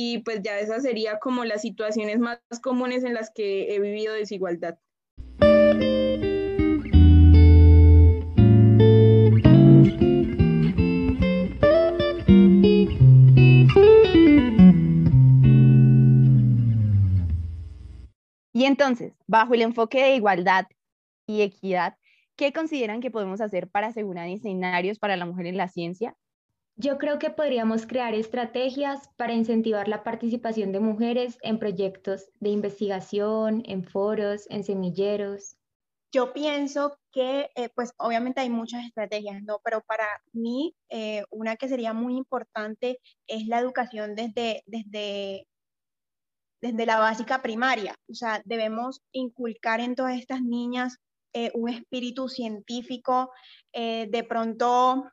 y 0.00 0.18
pues 0.18 0.42
ya 0.42 0.60
esa 0.60 0.78
sería 0.78 1.18
como 1.18 1.44
las 1.44 1.62
situaciones 1.62 2.20
más 2.20 2.38
comunes 2.62 3.02
en 3.02 3.14
las 3.14 3.32
que 3.32 3.74
he 3.74 3.80
vivido 3.80 4.14
desigualdad. 4.14 4.78
Y 18.58 18.64
entonces, 18.64 19.12
bajo 19.28 19.54
el 19.54 19.62
enfoque 19.62 20.02
de 20.02 20.16
igualdad 20.16 20.66
y 21.28 21.42
equidad, 21.42 21.96
¿qué 22.34 22.52
consideran 22.52 23.00
que 23.00 23.08
podemos 23.08 23.40
hacer 23.40 23.70
para 23.70 23.86
asegurar 23.86 24.28
escenarios 24.28 24.98
para 24.98 25.16
la 25.16 25.26
mujer 25.26 25.46
en 25.46 25.56
la 25.56 25.68
ciencia 25.68 26.16
yo 26.80 26.98
creo 26.98 27.20
que 27.20 27.30
podríamos 27.30 27.86
crear 27.86 28.14
estrategias 28.14 29.10
para 29.16 29.32
incentivar 29.32 29.88
la 29.88 30.04
participación 30.04 30.70
de 30.70 30.78
mujeres 30.78 31.36
en 31.42 31.58
proyectos 31.58 32.30
de 32.38 32.50
investigación, 32.50 33.62
en 33.66 33.84
foros, 33.84 34.46
en 34.48 34.62
semilleros. 34.62 35.56
yo 36.12 36.32
pienso 36.32 36.98
que, 37.12 37.50
eh, 37.54 37.68
pues 37.74 37.92
obviamente 37.98 38.40
hay 38.40 38.50
muchas 38.50 38.84
estrategias, 38.84 39.42
¿no? 39.42 39.60
Pero 39.64 39.82
para 39.82 40.06
mí, 40.32 40.74
eh, 40.88 41.24
una 41.30 41.56
que 41.56 41.68
sería 41.68 41.92
muy 41.92 42.16
importante 42.16 42.98
es 43.26 43.46
la 43.46 43.58
educación 43.58 44.14
desde, 44.14 44.62
desde, 44.66 45.46
desde 46.60 46.86
la 46.86 46.98
básica 46.98 47.42
primaria. 47.42 47.94
O 48.08 48.14
sea, 48.14 48.42
debemos 48.44 49.00
inculcar 49.12 49.80
en 49.80 49.94
todas 49.94 50.18
estas 50.18 50.42
niñas 50.42 50.98
eh, 51.34 51.50
un 51.54 51.68
espíritu 51.68 52.28
científico, 52.28 53.30
de 53.72 54.26
pronto 54.28 55.04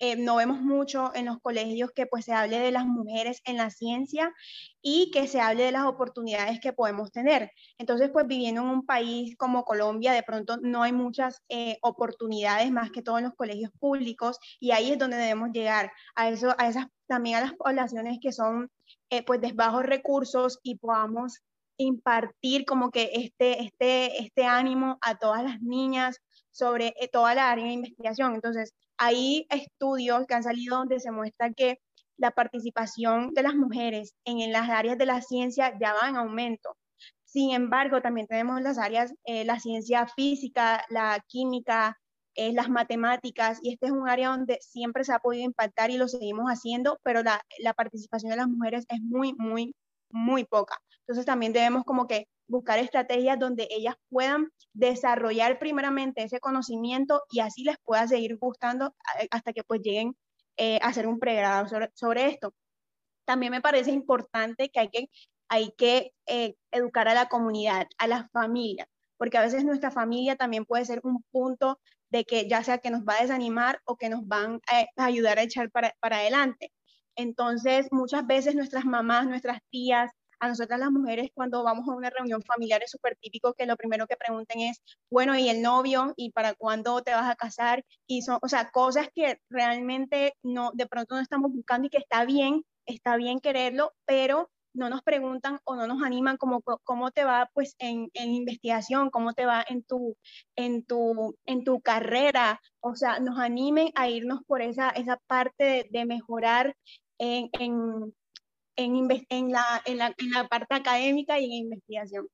eh, 0.00 0.16
no 0.16 0.36
vemos 0.36 0.60
mucho 0.60 1.12
en 1.14 1.26
los 1.26 1.40
colegios 1.40 1.90
que 1.90 2.06
pues 2.06 2.24
se 2.24 2.32
hable 2.32 2.60
de 2.60 2.70
las 2.70 2.86
mujeres 2.86 3.40
en 3.44 3.56
la 3.56 3.70
ciencia 3.70 4.32
y 4.80 5.10
que 5.10 5.26
se 5.26 5.40
hable 5.40 5.64
de 5.64 5.72
las 5.72 5.86
oportunidades 5.86 6.60
que 6.60 6.72
podemos 6.72 7.10
tener. 7.10 7.50
Entonces, 7.78 8.10
pues 8.12 8.26
viviendo 8.26 8.62
en 8.62 8.68
un 8.68 8.86
país 8.86 9.36
como 9.36 9.64
Colombia, 9.64 10.12
de 10.12 10.22
pronto 10.22 10.56
no 10.62 10.82
hay 10.82 10.92
muchas 10.92 11.42
eh, 11.48 11.78
oportunidades 11.82 12.70
más 12.70 12.90
que 12.90 13.02
todo 13.02 13.18
en 13.18 13.24
los 13.24 13.34
colegios 13.34 13.72
públicos 13.80 14.38
y 14.60 14.70
ahí 14.70 14.92
es 14.92 14.98
donde 14.98 15.16
debemos 15.16 15.50
llegar 15.52 15.92
a 16.14 16.28
eso, 16.28 16.54
a 16.58 16.68
esas 16.68 16.86
también 17.08 17.36
a 17.36 17.40
las 17.40 17.54
poblaciones 17.54 18.18
que 18.20 18.32
son 18.32 18.70
eh, 19.10 19.24
pues 19.24 19.40
de 19.40 19.52
bajos 19.52 19.84
recursos 19.84 20.60
y 20.62 20.76
podamos 20.76 21.40
impartir 21.78 22.64
como 22.66 22.90
que 22.90 23.10
este, 23.14 23.62
este, 23.62 24.22
este 24.22 24.44
ánimo 24.44 24.98
a 25.00 25.16
todas 25.16 25.42
las 25.42 25.60
niñas 25.60 26.20
sobre 26.52 26.94
toda 27.12 27.34
la 27.34 27.50
área 27.50 27.64
de 27.64 27.72
investigación. 27.72 28.34
Entonces, 28.34 28.74
hay 28.98 29.46
estudios 29.50 30.26
que 30.26 30.34
han 30.34 30.42
salido 30.42 30.76
donde 30.76 31.00
se 31.00 31.10
muestra 31.10 31.52
que 31.52 31.80
la 32.16 32.32
participación 32.32 33.32
de 33.32 33.42
las 33.44 33.54
mujeres 33.54 34.14
en, 34.24 34.52
las 34.52 34.68
áreas 34.68 34.98
de 34.98 35.06
la 35.06 35.22
ciencia 35.22 35.72
ya 35.80 35.94
va 35.94 36.08
en 36.08 36.16
aumento. 36.16 36.76
Sin 37.24 37.52
embargo, 37.52 38.02
también 38.02 38.26
tenemos 38.26 38.60
las 38.60 38.78
áreas, 38.78 39.14
eh, 39.24 39.44
la 39.44 39.60
ciencia 39.60 40.06
física, 40.08 40.84
la 40.88 41.24
química, 41.28 41.96
eh, 42.34 42.52
las 42.52 42.68
matemáticas, 42.68 43.58
y 43.62 43.72
este 43.72 43.86
es 43.86 43.92
un 43.92 44.08
área 44.08 44.30
donde 44.30 44.58
siempre 44.60 45.04
se 45.04 45.12
ha 45.12 45.18
podido 45.20 45.44
impactar 45.44 45.90
y 45.90 45.96
lo 45.96 46.08
seguimos 46.08 46.46
haciendo, 46.46 46.98
pero 47.02 47.22
la, 47.22 47.40
la 47.60 47.74
participación 47.74 48.30
de 48.30 48.36
las 48.36 48.48
mujeres 48.48 48.84
es 48.88 49.00
muy, 49.00 49.32
muy, 49.34 49.74
muy 50.10 50.44
poca. 50.44 50.78
Entonces 51.00 51.26
también 51.26 51.52
debemos 51.52 51.84
como 51.84 52.06
que 52.06 52.26
buscar 52.48 52.78
estrategias 52.78 53.38
donde 53.38 53.68
ellas 53.70 53.94
puedan 54.10 54.48
desarrollar 54.72 55.58
primeramente 55.58 56.22
ese 56.22 56.40
conocimiento 56.40 57.22
y 57.30 57.40
así 57.40 57.62
les 57.62 57.76
pueda 57.84 58.08
seguir 58.08 58.36
gustando 58.38 58.94
eh, 59.20 59.28
hasta 59.30 59.52
que 59.52 59.62
pues 59.62 59.80
lleguen 59.82 60.16
eh, 60.56 60.78
a 60.82 60.88
hacer 60.88 61.06
un 61.06 61.20
pregrado 61.20 61.68
sobre, 61.94 62.26
esto. 62.26 62.54
También 63.24 63.52
me 63.52 63.60
parece 63.60 63.92
importante 63.92 64.70
que 64.70 64.80
hay 64.80 64.88
que, 64.88 65.10
hay 65.48 65.72
que 65.76 66.12
eh, 66.26 66.56
educar 66.72 67.08
a 67.08 67.14
la 67.14 67.28
comunidad, 67.28 67.86
a 67.98 68.06
la 68.08 68.28
familia, 68.32 68.88
porque 69.18 69.38
a 69.38 69.42
veces 69.42 69.64
nuestra 69.64 69.90
familia 69.90 70.36
también 70.36 70.64
puede 70.64 70.84
ser 70.84 71.00
un 71.04 71.22
punto 71.30 71.78
de 72.10 72.24
que 72.24 72.48
ya 72.48 72.64
sea 72.64 72.78
que 72.78 72.90
nos 72.90 73.02
va 73.02 73.14
a 73.18 73.22
desanimar 73.22 73.80
o 73.84 73.96
que 73.96 74.08
nos 74.08 74.26
van 74.26 74.60
a, 74.66 75.04
ayudar 75.04 75.38
a 75.38 75.42
echar 75.42 75.70
para, 75.70 75.94
para 76.00 76.18
adelante. 76.18 76.72
Entonces, 77.16 77.88
muchas 77.90 78.26
veces 78.26 78.54
nuestras 78.54 78.84
mamás, 78.84 79.26
nuestras 79.26 79.60
tías, 79.70 80.10
a 80.40 80.48
nosotras 80.48 80.78
las 80.78 80.90
mujeres 80.90 81.30
cuando 81.34 81.62
vamos 81.62 81.88
a 81.88 81.94
una 81.94 82.10
reunión 82.10 82.42
familiar 82.42 82.82
es 82.82 82.90
súper 82.90 83.16
típico 83.20 83.54
que 83.54 83.66
lo 83.66 83.76
primero 83.76 84.06
que 84.06 84.16
pregunten 84.16 84.60
es, 84.60 84.82
bueno, 85.10 85.36
¿y 85.36 85.48
el 85.48 85.62
novio? 85.62 86.14
¿Y 86.16 86.30
para 86.32 86.54
cuándo 86.54 87.02
te 87.02 87.12
vas 87.12 87.30
a 87.30 87.36
casar? 87.36 87.84
Y 88.06 88.22
son, 88.22 88.38
o 88.42 88.48
sea, 88.48 88.70
cosas 88.70 89.08
que 89.14 89.40
realmente 89.50 90.34
no, 90.42 90.70
de 90.74 90.86
pronto 90.86 91.14
no 91.14 91.20
estamos 91.20 91.52
buscando 91.52 91.86
y 91.86 91.90
que 91.90 91.98
está 91.98 92.24
bien, 92.24 92.64
está 92.86 93.16
bien 93.16 93.40
quererlo, 93.40 93.92
pero 94.06 94.50
no 94.74 94.88
nos 94.90 95.02
preguntan 95.02 95.58
o 95.64 95.74
no 95.74 95.86
nos 95.86 96.02
animan 96.02 96.36
como 96.36 96.62
cómo 96.62 97.10
te 97.10 97.24
va 97.24 97.50
pues 97.52 97.74
en, 97.78 98.10
en, 98.14 98.32
investigación, 98.32 99.10
cómo 99.10 99.32
te 99.32 99.44
va 99.44 99.64
en 99.68 99.82
tu, 99.82 100.16
en 100.56 100.84
tu, 100.84 101.36
en 101.46 101.64
tu 101.64 101.80
carrera, 101.80 102.60
o 102.80 102.94
sea, 102.94 103.18
nos 103.18 103.38
animen 103.38 103.90
a 103.94 104.08
irnos 104.08 104.40
por 104.46 104.62
esa, 104.62 104.90
esa 104.90 105.18
parte 105.26 105.88
de, 105.90 106.04
mejorar 106.04 106.76
en, 107.18 107.50
en, 107.58 108.14
en, 108.78 109.08
la, 109.52 109.82
en, 109.84 109.98
la, 109.98 110.14
en 110.16 110.30
la 110.30 110.48
parte 110.48 110.74
académica 110.74 111.38
y 111.38 111.44
en 111.44 111.52
investigación. 111.52 112.28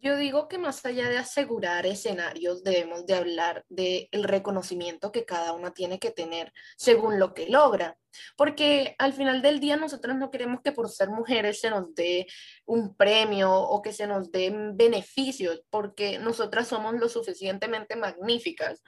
Yo 0.00 0.18
digo 0.18 0.48
que 0.48 0.58
más 0.58 0.84
allá 0.84 1.08
de 1.08 1.16
asegurar 1.16 1.86
escenarios, 1.86 2.62
debemos 2.62 3.06
de 3.06 3.14
hablar 3.14 3.64
del 3.70 4.24
reconocimiento 4.24 5.10
que 5.10 5.24
cada 5.24 5.54
una 5.54 5.72
tiene 5.72 5.98
que 5.98 6.10
tener 6.10 6.52
según 6.76 7.18
lo 7.18 7.32
que 7.32 7.48
logra. 7.48 7.96
Porque 8.36 8.96
al 8.98 9.14
final 9.14 9.40
del 9.40 9.60
día 9.60 9.76
nosotros 9.76 10.14
no 10.16 10.30
queremos 10.30 10.60
que 10.62 10.72
por 10.72 10.90
ser 10.90 11.08
mujeres 11.08 11.60
se 11.60 11.70
nos 11.70 11.94
dé 11.94 12.26
un 12.66 12.94
premio 12.94 13.50
o 13.50 13.80
que 13.80 13.94
se 13.94 14.06
nos 14.06 14.30
den 14.30 14.76
beneficios, 14.76 15.62
porque 15.70 16.18
nosotras 16.18 16.68
somos 16.68 16.94
lo 16.96 17.08
suficientemente 17.08 17.96
magníficas 17.96 18.82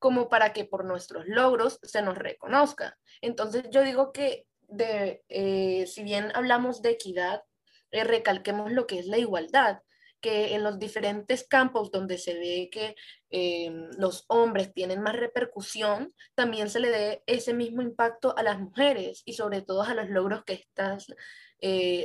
como 0.00 0.28
para 0.28 0.52
que 0.52 0.64
por 0.64 0.84
nuestros 0.84 1.24
logros 1.28 1.78
se 1.84 2.02
nos 2.02 2.18
reconozca. 2.18 2.98
Entonces 3.20 3.64
yo 3.70 3.82
digo 3.82 4.12
que 4.12 4.44
de, 4.68 5.24
eh, 5.28 5.86
si 5.86 6.02
bien 6.02 6.30
hablamos 6.34 6.82
de 6.82 6.90
equidad, 6.90 7.42
eh, 7.90 8.04
recalquemos 8.04 8.72
lo 8.72 8.86
que 8.86 8.98
es 8.98 9.06
la 9.06 9.18
igualdad, 9.18 9.80
que 10.20 10.54
en 10.54 10.64
los 10.64 10.78
diferentes 10.78 11.46
campos 11.46 11.90
donde 11.90 12.18
se 12.18 12.34
ve 12.34 12.68
que 12.72 12.96
eh, 13.30 13.70
los 13.98 14.24
hombres 14.28 14.72
tienen 14.74 15.00
más 15.00 15.16
repercusión, 15.16 16.12
también 16.34 16.70
se 16.70 16.80
le 16.80 16.90
dé 16.90 17.22
ese 17.26 17.54
mismo 17.54 17.82
impacto 17.82 18.36
a 18.36 18.42
las 18.42 18.58
mujeres 18.58 19.22
y 19.24 19.34
sobre 19.34 19.62
todo 19.62 19.82
a 19.82 19.94
los 19.94 20.08
logros 20.10 20.44
que 20.44 20.54
estas 20.54 21.06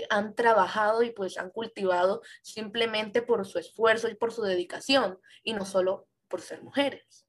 han 0.10 0.34
trabajado 0.34 1.03
y 1.03 1.12
pues 1.12 1.38
han 1.38 1.51
cultivado 1.51 2.24
simplemente 2.41 3.22
por 3.22 3.46
su 3.46 3.60
esfuerzo 3.60 4.10
y 4.10 4.15
por 4.15 4.34
su 4.34 4.41
dedicación 4.41 5.20
y 5.43 5.53
no 5.53 5.63
solo 5.63 6.08
por 6.27 6.41
ser 6.41 6.63
mujeres. 6.63 7.27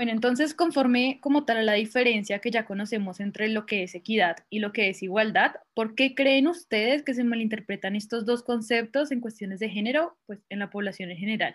Bueno, 0.00 0.12
entonces 0.12 0.54
conforme 0.54 1.18
como 1.20 1.44
tal 1.44 1.58
a 1.58 1.62
la 1.62 1.74
diferencia 1.74 2.38
que 2.38 2.50
ya 2.50 2.64
conocemos 2.64 3.20
entre 3.20 3.48
lo 3.48 3.66
que 3.66 3.82
es 3.82 3.94
equidad 3.94 4.34
y 4.48 4.60
lo 4.60 4.72
que 4.72 4.88
es 4.88 5.02
igualdad, 5.02 5.56
¿por 5.74 5.94
qué 5.94 6.14
creen 6.14 6.48
ustedes 6.48 7.02
que 7.02 7.12
se 7.12 7.22
malinterpretan 7.22 7.94
estos 7.94 8.24
dos 8.24 8.42
conceptos 8.42 9.12
en 9.12 9.20
cuestiones 9.20 9.60
de 9.60 9.68
género, 9.68 10.16
pues 10.24 10.40
en 10.48 10.60
la 10.60 10.70
población 10.70 11.10
en 11.10 11.18
general? 11.18 11.54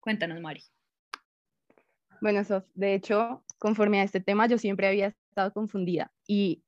Cuéntanos, 0.00 0.40
Mari. 0.40 0.62
Bueno, 2.22 2.42
Sof, 2.42 2.64
de 2.72 2.94
hecho, 2.94 3.44
conforme 3.58 4.00
a 4.00 4.04
este 4.04 4.20
tema, 4.20 4.46
yo 4.46 4.56
siempre 4.56 4.88
había 4.88 5.08
estado 5.28 5.52
confundida 5.52 6.10
y 6.26 6.62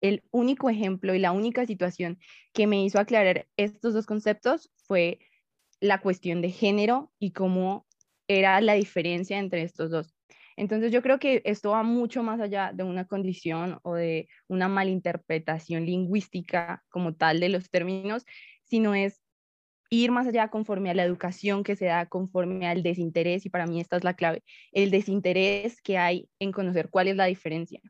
el 0.00 0.24
único 0.32 0.70
ejemplo 0.70 1.14
y 1.14 1.20
la 1.20 1.30
única 1.30 1.66
situación 1.66 2.18
que 2.52 2.66
me 2.66 2.84
hizo 2.84 2.98
aclarar 2.98 3.46
estos 3.56 3.94
dos 3.94 4.06
conceptos 4.06 4.72
fue 4.74 5.20
la 5.78 6.00
cuestión 6.00 6.42
de 6.42 6.50
género 6.50 7.12
y 7.20 7.30
cómo 7.30 7.86
era 8.26 8.60
la 8.60 8.74
diferencia 8.74 9.38
entre 9.38 9.62
estos 9.62 9.92
dos. 9.92 10.16
Entonces 10.56 10.92
yo 10.92 11.02
creo 11.02 11.18
que 11.18 11.42
esto 11.44 11.70
va 11.70 11.82
mucho 11.82 12.22
más 12.22 12.40
allá 12.40 12.72
de 12.74 12.82
una 12.82 13.06
condición 13.06 13.78
o 13.82 13.94
de 13.94 14.28
una 14.48 14.68
malinterpretación 14.68 15.86
lingüística 15.86 16.82
como 16.88 17.14
tal 17.14 17.40
de 17.40 17.48
los 17.48 17.70
términos, 17.70 18.24
sino 18.64 18.94
es 18.94 19.20
ir 19.90 20.10
más 20.10 20.26
allá 20.26 20.48
conforme 20.48 20.90
a 20.90 20.94
la 20.94 21.04
educación 21.04 21.64
que 21.64 21.76
se 21.76 21.84
da, 21.84 22.06
conforme 22.06 22.66
al 22.66 22.82
desinterés, 22.82 23.44
y 23.44 23.50
para 23.50 23.66
mí 23.66 23.78
esta 23.78 23.96
es 23.96 24.04
la 24.04 24.14
clave, 24.14 24.42
el 24.72 24.90
desinterés 24.90 25.82
que 25.82 25.98
hay 25.98 26.28
en 26.38 26.50
conocer 26.50 26.88
cuál 26.88 27.08
es 27.08 27.16
la 27.16 27.26
diferencia, 27.26 27.80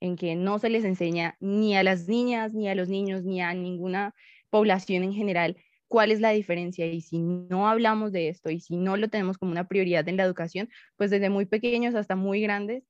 en 0.00 0.16
que 0.16 0.34
no 0.34 0.58
se 0.58 0.68
les 0.68 0.84
enseña 0.84 1.36
ni 1.40 1.74
a 1.74 1.82
las 1.82 2.08
niñas, 2.08 2.52
ni 2.52 2.68
a 2.68 2.74
los 2.74 2.90
niños, 2.90 3.24
ni 3.24 3.40
a 3.40 3.54
ninguna 3.54 4.14
población 4.50 5.02
en 5.02 5.14
general 5.14 5.56
cuál 5.88 6.10
es 6.10 6.20
la 6.20 6.30
diferencia 6.30 6.86
y 6.86 7.00
si 7.00 7.18
no 7.18 7.68
hablamos 7.68 8.12
de 8.12 8.28
esto 8.28 8.50
y 8.50 8.60
si 8.60 8.76
no 8.76 8.96
lo 8.96 9.08
tenemos 9.08 9.38
como 9.38 9.52
una 9.52 9.68
prioridad 9.68 10.08
en 10.08 10.16
la 10.16 10.24
educación, 10.24 10.68
pues 10.96 11.10
desde 11.10 11.30
muy 11.30 11.46
pequeños 11.46 11.94
hasta 11.94 12.16
muy 12.16 12.40
grandes 12.40 12.84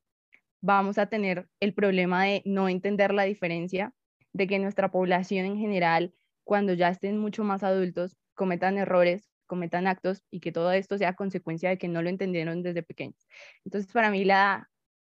vamos 0.60 0.98
a 0.98 1.06
tener 1.06 1.48
el 1.60 1.74
problema 1.74 2.24
de 2.24 2.42
no 2.44 2.68
entender 2.68 3.12
la 3.12 3.24
diferencia, 3.24 3.92
de 4.32 4.46
que 4.46 4.58
nuestra 4.58 4.90
población 4.90 5.46
en 5.46 5.58
general, 5.58 6.14
cuando 6.44 6.72
ya 6.74 6.88
estén 6.88 7.18
mucho 7.18 7.44
más 7.44 7.62
adultos, 7.62 8.16
cometan 8.34 8.78
errores, 8.78 9.30
cometan 9.46 9.86
actos 9.86 10.24
y 10.30 10.40
que 10.40 10.52
todo 10.52 10.72
esto 10.72 10.98
sea 10.98 11.14
consecuencia 11.14 11.70
de 11.70 11.78
que 11.78 11.88
no 11.88 12.02
lo 12.02 12.08
entendieron 12.08 12.62
desde 12.62 12.82
pequeños. 12.82 13.26
Entonces, 13.64 13.92
para 13.92 14.10
mí 14.10 14.24
la, 14.24 14.68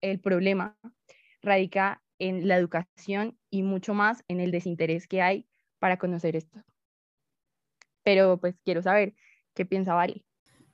el 0.00 0.20
problema 0.20 0.76
radica 1.42 2.02
en 2.18 2.48
la 2.48 2.56
educación 2.56 3.38
y 3.50 3.62
mucho 3.62 3.94
más 3.94 4.24
en 4.28 4.40
el 4.40 4.50
desinterés 4.50 5.06
que 5.06 5.22
hay 5.22 5.46
para 5.78 5.98
conocer 5.98 6.34
esto 6.34 6.64
pero 8.06 8.38
pues 8.38 8.54
quiero 8.64 8.82
saber 8.82 9.14
qué 9.52 9.66
piensa 9.66 9.92
Vale. 9.92 10.22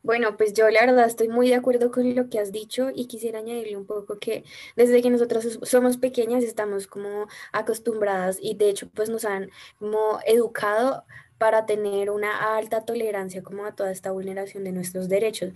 Bueno, 0.02 0.36
pues 0.36 0.52
yo 0.52 0.68
la 0.68 0.84
verdad 0.84 1.06
estoy 1.06 1.28
muy 1.28 1.48
de 1.48 1.54
acuerdo 1.54 1.90
con 1.90 2.14
lo 2.14 2.28
que 2.28 2.38
has 2.38 2.52
dicho 2.52 2.90
y 2.94 3.06
quisiera 3.06 3.38
añadirle 3.38 3.76
un 3.76 3.86
poco 3.86 4.18
que 4.18 4.44
desde 4.76 5.00
que 5.00 5.08
nosotros 5.08 5.60
somos 5.62 5.96
pequeñas 5.96 6.44
estamos 6.44 6.86
como 6.86 7.28
acostumbradas 7.52 8.36
y 8.38 8.54
de 8.54 8.68
hecho 8.68 8.90
pues 8.90 9.08
nos 9.08 9.24
han 9.24 9.48
como 9.78 10.18
educado 10.26 11.04
para 11.42 11.66
tener 11.66 12.08
una 12.08 12.56
alta 12.56 12.84
tolerancia 12.84 13.42
como 13.42 13.66
a 13.66 13.75
toda 13.75 13.90
esta 13.90 14.12
vulneración 14.12 14.62
de 14.62 14.70
nuestros 14.70 15.08
derechos. 15.08 15.52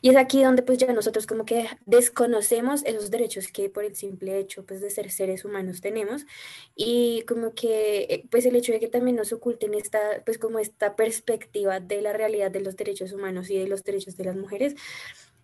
Y 0.00 0.08
es 0.08 0.16
aquí 0.16 0.42
donde 0.42 0.62
pues 0.62 0.78
ya 0.78 0.90
nosotros 0.94 1.26
como 1.26 1.44
que 1.44 1.68
desconocemos 1.84 2.82
esos 2.86 3.10
derechos 3.10 3.48
que 3.48 3.68
por 3.68 3.84
el 3.84 3.94
simple 3.94 4.38
hecho 4.38 4.64
pues 4.64 4.80
de 4.80 4.88
ser 4.88 5.10
seres 5.10 5.44
humanos 5.44 5.82
tenemos 5.82 6.24
y 6.74 7.22
como 7.28 7.52
que 7.52 8.06
eh, 8.08 8.24
pues 8.30 8.46
el 8.46 8.56
hecho 8.56 8.72
de 8.72 8.80
que 8.80 8.88
también 8.88 9.14
nos 9.14 9.30
oculten 9.30 9.74
esta 9.74 10.00
pues 10.24 10.38
como 10.38 10.58
esta 10.58 10.96
perspectiva 10.96 11.80
de 11.80 12.00
la 12.00 12.14
realidad 12.14 12.50
de 12.50 12.60
los 12.60 12.74
derechos 12.74 13.12
humanos 13.12 13.50
y 13.50 13.58
de 13.58 13.68
los 13.68 13.84
derechos 13.84 14.16
de 14.16 14.24
las 14.24 14.36
mujeres 14.36 14.74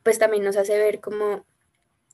pues 0.02 0.18
también 0.18 0.42
nos 0.42 0.56
hace 0.56 0.78
ver 0.78 1.00
como 1.00 1.44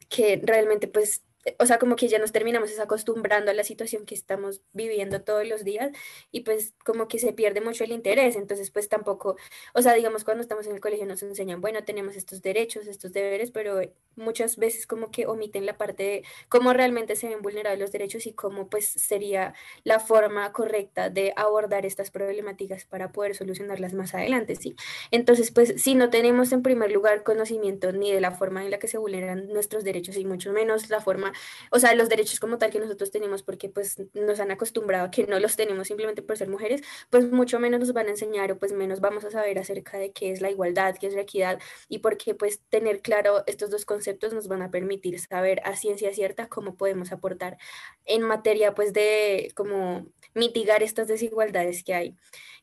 que 0.08 0.40
realmente 0.42 0.88
pues 0.88 1.22
o 1.58 1.66
sea, 1.66 1.78
como 1.78 1.96
que 1.96 2.08
ya 2.08 2.18
nos 2.18 2.32
terminamos 2.32 2.78
acostumbrando 2.78 3.50
a 3.50 3.54
la 3.54 3.64
situación 3.64 4.06
que 4.06 4.14
estamos 4.14 4.60
viviendo 4.72 5.22
todos 5.22 5.46
los 5.46 5.64
días 5.64 5.90
y 6.30 6.40
pues 6.40 6.74
como 6.84 7.08
que 7.08 7.18
se 7.18 7.32
pierde 7.32 7.60
mucho 7.60 7.84
el 7.84 7.92
interés, 7.92 8.36
entonces 8.36 8.70
pues 8.70 8.88
tampoco, 8.88 9.36
o 9.74 9.82
sea, 9.82 9.94
digamos 9.94 10.24
cuando 10.24 10.42
estamos 10.42 10.66
en 10.66 10.74
el 10.74 10.80
colegio 10.80 11.06
nos 11.06 11.22
enseñan, 11.22 11.60
bueno, 11.60 11.84
tenemos 11.84 12.16
estos 12.16 12.42
derechos, 12.42 12.86
estos 12.86 13.12
deberes, 13.12 13.50
pero 13.50 13.80
muchas 14.16 14.56
veces 14.56 14.86
como 14.86 15.10
que 15.10 15.26
omiten 15.26 15.64
la 15.64 15.78
parte 15.78 16.02
de 16.02 16.24
cómo 16.48 16.72
realmente 16.72 17.16
se 17.16 17.28
ven 17.28 17.42
vulnerados 17.42 17.78
los 17.78 17.92
derechos 17.92 18.26
y 18.26 18.32
cómo 18.32 18.68
pues 18.68 18.86
sería 18.86 19.54
la 19.84 20.00
forma 20.00 20.52
correcta 20.52 21.08
de 21.08 21.32
abordar 21.36 21.86
estas 21.86 22.10
problemáticas 22.10 22.84
para 22.84 23.12
poder 23.12 23.34
solucionarlas 23.34 23.94
más 23.94 24.14
adelante, 24.14 24.56
¿sí? 24.56 24.74
Entonces 25.10 25.50
pues 25.50 25.80
si 25.80 25.94
no 25.94 26.10
tenemos 26.10 26.52
en 26.52 26.62
primer 26.62 26.90
lugar 26.90 27.22
conocimiento 27.22 27.92
ni 27.92 28.12
de 28.12 28.20
la 28.20 28.32
forma 28.32 28.64
en 28.64 28.70
la 28.70 28.78
que 28.78 28.88
se 28.88 28.98
vulneran 28.98 29.48
nuestros 29.48 29.84
derechos 29.84 30.16
y 30.16 30.24
mucho 30.24 30.52
menos 30.52 30.90
la 30.90 31.00
forma 31.00 31.32
o 31.70 31.78
sea, 31.78 31.94
los 31.94 32.08
derechos 32.08 32.40
como 32.40 32.58
tal 32.58 32.70
que 32.70 32.80
nosotros 32.80 33.10
tenemos, 33.10 33.42
porque 33.42 33.68
pues 33.68 34.02
nos 34.14 34.40
han 34.40 34.50
acostumbrado 34.50 35.06
a 35.06 35.10
que 35.10 35.26
no 35.26 35.38
los 35.40 35.56
tenemos 35.56 35.88
simplemente 35.88 36.22
por 36.22 36.36
ser 36.36 36.48
mujeres, 36.48 36.82
pues 37.10 37.30
mucho 37.30 37.58
menos 37.60 37.80
nos 37.80 37.92
van 37.92 38.06
a 38.06 38.10
enseñar 38.10 38.52
o 38.52 38.58
pues 38.58 38.72
menos 38.72 39.00
vamos 39.00 39.24
a 39.24 39.30
saber 39.30 39.58
acerca 39.58 39.98
de 39.98 40.12
qué 40.12 40.30
es 40.32 40.40
la 40.40 40.50
igualdad, 40.50 40.96
qué 40.98 41.06
es 41.06 41.14
la 41.14 41.22
equidad 41.22 41.58
y 41.88 41.98
porque 41.98 42.34
pues 42.34 42.60
tener 42.68 43.00
claro 43.02 43.44
estos 43.46 43.70
dos 43.70 43.84
conceptos 43.84 44.32
nos 44.32 44.48
van 44.48 44.62
a 44.62 44.70
permitir 44.70 45.20
saber 45.20 45.60
a 45.64 45.76
ciencia 45.76 46.12
cierta 46.12 46.48
cómo 46.48 46.76
podemos 46.76 47.12
aportar 47.12 47.58
en 48.04 48.22
materia 48.22 48.74
pues 48.74 48.92
de 48.92 49.52
cómo 49.54 50.06
mitigar 50.34 50.82
estas 50.82 51.08
desigualdades 51.08 51.84
que 51.84 51.94
hay. 51.94 52.16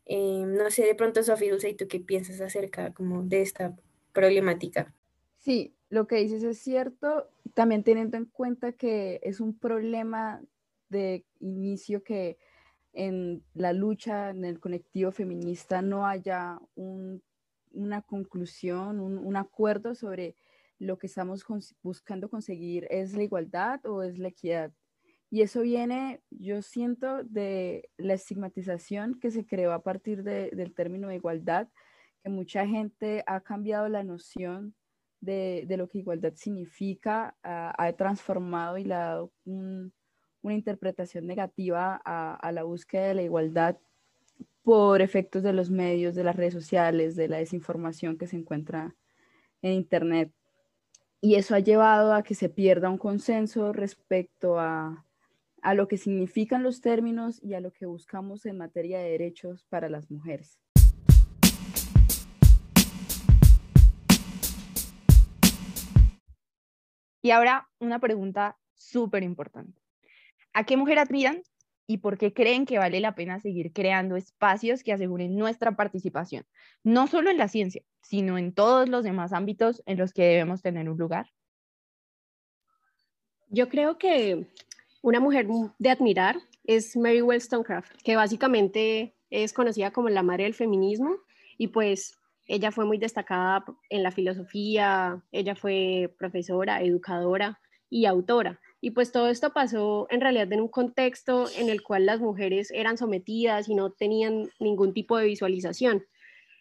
Eh, 0.06 0.44
no 0.46 0.70
sé, 0.72 0.84
de 0.84 0.96
pronto, 0.96 1.24
Sofía 1.24 1.52
Dulce, 1.52 1.70
¿y 1.70 1.76
tú 1.76 1.88
qué 1.88 2.00
piensas 2.00 2.42
acerca 2.42 2.94
como 2.94 3.24
de 3.24 3.42
esta 3.42 3.76
problemática? 4.14 4.94
Sí, 5.46 5.76
lo 5.92 6.08
que 6.08 6.16
dices 6.16 6.42
es 6.42 6.58
cierto, 6.58 7.30
también 7.54 7.84
teniendo 7.84 8.18
en 8.18 8.26
cuenta 8.26 8.72
que 8.72 9.20
es 9.22 9.40
un 9.40 9.56
problema 9.56 10.42
de 10.90 11.24
inicio 11.40 12.04
que 12.04 12.40
en 12.94 13.44
la 13.54 13.72
lucha, 13.72 14.32
en 14.32 14.44
el 14.44 14.60
colectivo 14.60 15.12
feminista, 15.12 15.84
no 15.84 16.08
haya 16.08 16.58
una 16.76 18.02
conclusión, 18.02 19.00
un, 19.00 19.36
acuerdo 19.36 19.94
sobre 19.94 20.36
lo 20.80 20.98
que 20.98 21.06
estamos 21.06 21.46
buscando 21.84 22.28
conseguir, 22.28 22.88
¿es 22.90 23.14
la 23.14 23.22
igualdad 23.22 23.86
o 23.86 24.02
es 24.02 24.18
la 24.18 24.30
equidad? 24.30 24.72
Y 25.30 25.44
eso 25.44 25.62
viene, 25.62 26.24
yo 26.32 26.64
siento, 26.64 27.24
de 27.24 27.92
la 27.98 28.16
estigmatización 28.16 29.20
que 29.20 29.30
se 29.30 29.46
creó 29.46 29.74
a 29.74 29.84
partir 29.84 30.24
del 30.24 30.74
término 30.74 31.08
de 31.10 31.18
igualdad, 31.18 31.68
que 32.24 32.32
mucha 32.32 32.66
gente 32.66 33.24
ha 33.28 33.42
cambiado 33.42 33.90
la 33.90 34.04
noción 34.04 34.74
de, 35.26 35.66
lo 35.78 35.88
que 35.88 36.00
igualdad 36.00 36.34
significa, 36.36 37.36
ha, 37.44 37.94
transformado 37.94 38.78
y 38.78 38.86
le 38.86 38.94
ha 38.94 39.00
dado 39.00 39.32
una 39.46 40.54
interpretación 40.54 41.26
negativa 41.26 42.02
a, 42.06 42.52
la 42.52 42.64
búsqueda 42.64 43.08
de 43.08 43.14
la 43.16 43.24
igualdad 43.24 43.78
por 44.64 45.02
efectos 45.02 45.44
de 45.44 45.54
los 45.54 45.70
medios, 45.70 46.16
de 46.16 46.24
las 46.24 46.36
redes 46.36 46.54
sociales, 46.54 47.16
de 47.16 47.28
la 47.28 47.38
desinformación 47.38 48.18
que 48.18 48.28
se 48.28 48.38
encuentra 48.38 48.96
en 49.62 49.74
Internet. 49.74 50.32
Y 51.22 51.36
eso 51.36 51.56
ha 51.56 51.60
llevado 51.60 52.14
a 52.14 52.24
que 52.24 52.36
se 52.36 52.50
pierda 52.50 52.90
un 52.90 52.98
consenso 52.98 53.74
respecto 53.74 54.60
a, 54.60 55.06
a 55.62 55.74
lo 55.74 55.88
que 55.88 55.98
significan 55.98 56.62
los 56.62 56.82
términos 56.82 57.42
y 57.44 57.56
a 57.56 57.60
lo 57.60 57.72
que 57.72 57.88
buscamos 57.88 58.46
en 58.46 58.58
materia 58.58 59.00
de 59.00 59.10
derechos 59.10 59.66
para 59.70 59.90
las 59.90 60.12
mujeres. 60.12 60.60
Y 67.26 67.32
ahora 67.32 67.68
una 67.80 67.98
pregunta 67.98 68.56
súper 68.76 69.24
importante. 69.24 69.82
¿A 70.54 70.64
qué 70.64 70.78
mujer 70.78 71.00
admiran 71.00 71.42
y 71.88 71.98
por 71.98 72.20
qué 72.20 72.36
creen 72.36 72.68
que 72.68 72.78
vale 72.78 73.00
la 73.00 73.16
pena 73.16 73.40
seguir 73.40 73.74
creando 73.74 74.16
espacios 74.16 74.84
que 74.84 74.94
aseguren 74.94 75.36
nuestra 75.36 75.76
participación, 75.76 76.46
no 76.84 77.08
solo 77.08 77.32
en 77.32 77.40
la 77.40 77.48
ciencia, 77.48 77.82
sino 78.04 78.38
en 78.38 78.54
todos 78.54 78.88
los 78.90 79.04
demás 79.04 79.34
ámbitos 79.34 79.82
en 79.88 79.98
los 79.98 80.14
que 80.14 80.22
debemos 80.22 80.62
tener 80.62 80.88
un 80.88 81.00
lugar? 81.00 81.32
Yo 83.48 83.70
creo 83.70 83.98
que 83.98 84.46
una 85.02 85.20
mujer 85.20 85.48
de 85.80 85.90
admirar 85.90 86.38
es 86.64 86.96
Mary 86.96 87.24
Wollstonecraft, 87.24 88.04
que 88.04 88.16
básicamente 88.16 89.16
es 89.32 89.52
conocida 89.52 89.90
como 89.90 90.10
la 90.10 90.22
madre 90.22 90.44
del 90.44 90.54
feminismo 90.54 91.18
y 91.58 91.70
pues 91.70 92.20
ella 92.48 92.72
fue 92.72 92.86
muy 92.86 92.98
destacada 92.98 93.66
en 93.90 94.04
la 94.04 94.12
filosofía, 94.12 95.24
ella 95.32 95.56
fue 95.56 96.14
profesora, 96.18 96.82
educadora 96.82 97.60
y 97.90 98.06
autora. 98.06 98.60
Y 98.82 98.92
pues 98.92 99.12
todo 99.12 99.30
esto 99.30 99.52
pasó 99.52 100.06
en 100.12 100.22
realidad 100.22 100.52
en 100.54 100.62
un 100.62 100.68
contexto 100.68 101.48
en 101.58 101.70
el 101.70 101.82
cual 101.82 102.06
las 102.06 102.20
mujeres 102.20 102.70
eran 102.72 102.98
sometidas 102.98 103.68
y 103.68 103.74
no 103.74 103.92
tenían 103.92 104.50
ningún 104.60 104.94
tipo 104.94 105.18
de 105.18 105.26
visualización. 105.26 106.06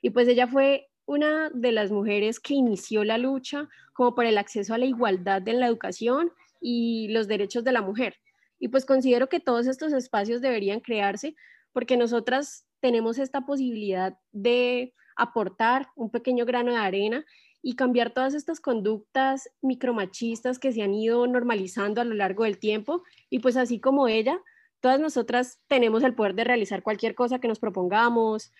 Y 0.00 0.10
pues 0.10 0.28
ella 0.28 0.46
fue 0.46 0.88
una 1.06 1.50
de 1.50 1.72
las 1.72 1.90
mujeres 1.90 2.40
que 2.40 2.54
inició 2.54 3.04
la 3.04 3.18
lucha 3.18 3.68
como 3.92 4.14
por 4.14 4.24
el 4.24 4.38
acceso 4.38 4.74
a 4.74 4.78
la 4.78 4.86
igualdad 4.86 5.46
en 5.48 5.60
la 5.60 5.66
educación 5.66 6.32
y 6.60 7.08
los 7.08 7.28
derechos 7.28 7.62
de 7.64 7.72
la 7.72 7.82
mujer. 7.82 8.16
Y 8.58 8.68
pues 8.68 8.86
considero 8.86 9.28
que 9.28 9.40
todos 9.40 9.66
estos 9.66 9.92
espacios 9.92 10.40
deberían 10.40 10.80
crearse 10.80 11.34
porque 11.72 11.96
nosotras 11.96 12.66
tenemos 12.80 13.18
esta 13.18 13.44
posibilidad 13.44 14.16
de 14.32 14.94
aportar 15.16 15.88
un 15.96 16.10
pequeño 16.10 16.44
grano 16.44 16.72
de 16.72 16.78
arena 16.78 17.24
y 17.62 17.76
cambiar 17.76 18.12
todas 18.12 18.34
estas 18.34 18.60
conductas 18.60 19.48
micromachistas 19.62 20.58
que 20.58 20.72
se 20.72 20.82
han 20.82 20.92
ido 20.94 21.26
normalizando 21.26 22.00
a 22.00 22.04
lo 22.04 22.14
largo 22.14 22.44
del 22.44 22.58
tiempo. 22.58 23.02
Y 23.30 23.38
pues 23.38 23.56
así 23.56 23.80
como 23.80 24.06
ella, 24.06 24.38
todas 24.80 25.00
nosotras 25.00 25.60
tenemos 25.66 26.02
el 26.02 26.14
poder 26.14 26.34
de 26.34 26.44
realizar 26.44 26.82
cualquier 26.82 27.14
cosa 27.14 27.38
que 27.38 27.48
nos 27.48 27.58
propongamos 27.58 28.52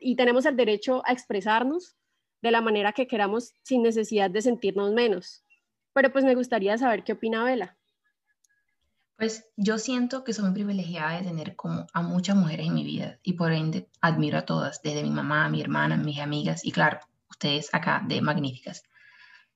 y 0.00 0.16
tenemos 0.16 0.46
el 0.46 0.56
derecho 0.56 1.02
a 1.06 1.12
expresarnos 1.12 1.96
de 2.42 2.50
la 2.50 2.60
manera 2.60 2.92
que 2.92 3.06
queramos 3.06 3.52
sin 3.62 3.82
necesidad 3.82 4.30
de 4.30 4.42
sentirnos 4.42 4.92
menos. 4.92 5.44
Pero 5.92 6.12
pues 6.12 6.24
me 6.24 6.34
gustaría 6.34 6.76
saber 6.76 7.04
qué 7.04 7.12
opina 7.12 7.44
Vela. 7.44 7.79
Pues 9.20 9.44
yo 9.54 9.76
siento 9.76 10.24
que 10.24 10.32
soy 10.32 10.46
muy 10.46 10.54
privilegiada 10.54 11.18
de 11.18 11.26
tener 11.26 11.54
como 11.54 11.86
a 11.92 12.00
muchas 12.00 12.36
mujeres 12.36 12.68
en 12.68 12.72
mi 12.72 12.84
vida 12.84 13.18
y 13.22 13.34
por 13.34 13.52
ende 13.52 13.86
admiro 14.00 14.38
a 14.38 14.46
todas, 14.46 14.80
desde 14.80 15.02
mi 15.02 15.10
mamá, 15.10 15.46
mi 15.50 15.60
hermana, 15.60 15.98
mis 15.98 16.20
amigas 16.20 16.64
y 16.64 16.72
claro, 16.72 17.00
ustedes 17.28 17.68
acá 17.74 18.02
de 18.08 18.22
magníficas. 18.22 18.82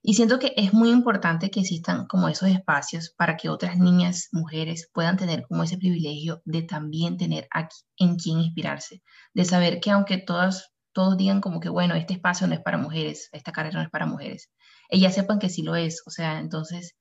Y 0.03 0.17
siento 0.17 0.39
que 0.39 0.53
es 0.59 0.75
muy 0.75 0.91
importante 0.91 1.51
que 1.51 1.61
existan 1.61 2.07
como 2.07 2.29
esos 2.29 2.51
espacios 2.51 3.15
para 3.17 3.39
que 3.39 3.49
otras 3.49 3.79
niñas, 3.79 4.29
mujeres 4.33 4.91
puedan 4.93 5.17
tener 5.17 5.47
como 5.47 5.63
ese 5.63 5.79
privilegio 5.79 6.43
de 6.45 6.61
también 6.61 7.17
tener 7.17 7.49
aquí 7.51 7.79
en 7.97 8.17
quien 8.17 8.41
inspirarse, 8.41 9.03
de 9.33 9.47
saber 9.47 9.81
que 9.81 9.91
aunque 9.91 10.19
todas, 10.19 10.75
todos 10.93 11.17
digan 11.17 11.41
como 11.41 11.61
que, 11.61 11.71
bueno, 11.71 11.95
este 11.95 12.13
espacio 12.13 12.47
no 12.47 12.53
es 12.53 12.61
para 12.61 12.77
mujeres, 12.77 13.31
esta 13.33 13.51
carrera 13.51 13.79
no 13.79 13.85
es 13.85 13.91
para 13.91 14.05
mujeres, 14.05 14.51
ellas 14.91 15.15
sepan 15.15 15.39
que 15.39 15.49
sí 15.49 15.63
lo 15.63 15.75
es, 15.75 16.03
o 16.05 16.11
sea, 16.11 16.39
entonces 16.39 16.97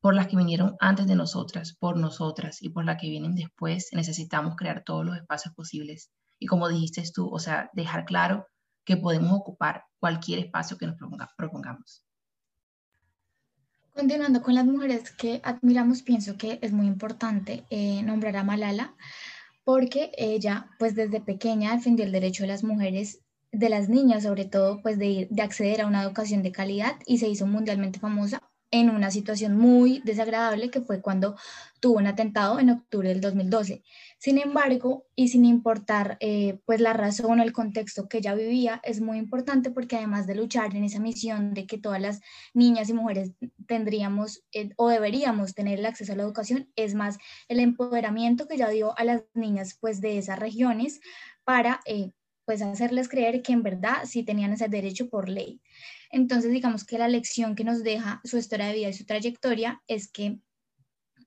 por 0.00 0.14
las 0.14 0.28
que 0.28 0.36
vinieron 0.36 0.76
antes 0.80 1.06
de 1.06 1.14
nosotras, 1.14 1.76
por 1.78 1.96
nosotras 1.96 2.62
y 2.62 2.70
por 2.70 2.84
las 2.84 3.00
que 3.00 3.10
vienen 3.10 3.34
después, 3.34 3.88
necesitamos 3.92 4.56
crear 4.56 4.82
todos 4.82 5.04
los 5.04 5.16
espacios 5.16 5.54
posibles. 5.54 6.10
Y 6.38 6.46
como 6.46 6.68
dijiste 6.68 7.02
tú, 7.14 7.28
o 7.28 7.38
sea, 7.38 7.70
dejar 7.74 8.06
claro 8.06 8.46
que 8.84 8.96
podemos 8.96 9.32
ocupar 9.32 9.84
cualquier 9.98 10.38
espacio 10.38 10.78
que 10.78 10.86
nos 10.86 10.96
propongamos. 11.36 12.02
Continuando 13.94 14.40
con 14.40 14.54
las 14.54 14.64
mujeres 14.64 15.10
que 15.10 15.42
admiramos, 15.44 16.02
pienso 16.02 16.38
que 16.38 16.58
es 16.62 16.72
muy 16.72 16.86
importante 16.86 17.64
eh, 17.68 18.02
nombrar 18.02 18.36
a 18.36 18.44
Malala, 18.44 18.94
porque 19.64 20.12
ella, 20.16 20.70
pues 20.78 20.94
desde 20.94 21.20
pequeña, 21.20 21.76
defendió 21.76 22.06
el 22.06 22.12
derecho 22.12 22.44
de 22.44 22.48
las 22.48 22.64
mujeres, 22.64 23.20
de 23.52 23.68
las 23.68 23.90
niñas 23.90 24.22
sobre 24.22 24.46
todo, 24.46 24.80
pues 24.80 24.98
de 24.98 25.28
acceder 25.42 25.82
a 25.82 25.86
una 25.86 26.02
educación 26.02 26.42
de 26.42 26.52
calidad 26.52 26.96
y 27.04 27.18
se 27.18 27.28
hizo 27.28 27.46
mundialmente 27.46 27.98
famosa 27.98 28.49
en 28.70 28.90
una 28.90 29.10
situación 29.10 29.56
muy 29.56 30.00
desagradable 30.04 30.70
que 30.70 30.80
fue 30.80 31.00
cuando 31.00 31.36
tuvo 31.80 31.98
un 31.98 32.06
atentado 32.06 32.58
en 32.60 32.70
octubre 32.70 33.08
del 33.08 33.20
2012. 33.20 33.82
Sin 34.18 34.38
embargo, 34.38 35.06
y 35.16 35.28
sin 35.28 35.44
importar 35.44 36.16
eh, 36.20 36.60
pues 36.66 36.80
la 36.80 36.92
razón 36.92 37.40
o 37.40 37.42
el 37.42 37.52
contexto 37.52 38.08
que 38.08 38.18
ella 38.18 38.34
vivía, 38.34 38.80
es 38.84 39.00
muy 39.00 39.18
importante 39.18 39.70
porque 39.70 39.96
además 39.96 40.26
de 40.26 40.34
luchar 40.34 40.76
en 40.76 40.84
esa 40.84 41.00
misión 41.00 41.54
de 41.54 41.66
que 41.66 41.78
todas 41.78 42.00
las 42.00 42.20
niñas 42.54 42.88
y 42.90 42.92
mujeres 42.92 43.32
tendríamos 43.66 44.44
eh, 44.52 44.70
o 44.76 44.88
deberíamos 44.88 45.54
tener 45.54 45.78
el 45.78 45.86
acceso 45.86 46.12
a 46.12 46.16
la 46.16 46.22
educación, 46.22 46.70
es 46.76 46.94
más 46.94 47.18
el 47.48 47.60
empoderamiento 47.60 48.46
que 48.46 48.54
ella 48.54 48.68
dio 48.68 48.96
a 48.98 49.04
las 49.04 49.24
niñas 49.34 49.76
pues 49.80 50.00
de 50.00 50.18
esas 50.18 50.38
regiones 50.38 51.00
para... 51.44 51.80
Eh, 51.86 52.12
pues 52.50 52.62
hacerles 52.62 53.08
creer 53.08 53.42
que 53.42 53.52
en 53.52 53.62
verdad 53.62 53.98
sí 54.06 54.24
tenían 54.24 54.52
ese 54.52 54.66
derecho 54.66 55.08
por 55.08 55.28
ley. 55.28 55.60
Entonces, 56.10 56.50
digamos 56.50 56.84
que 56.84 56.98
la 56.98 57.06
lección 57.06 57.54
que 57.54 57.62
nos 57.62 57.84
deja 57.84 58.20
su 58.24 58.38
historia 58.38 58.66
de 58.66 58.74
vida 58.74 58.88
y 58.88 58.92
su 58.92 59.04
trayectoria 59.06 59.80
es 59.86 60.10
que 60.10 60.40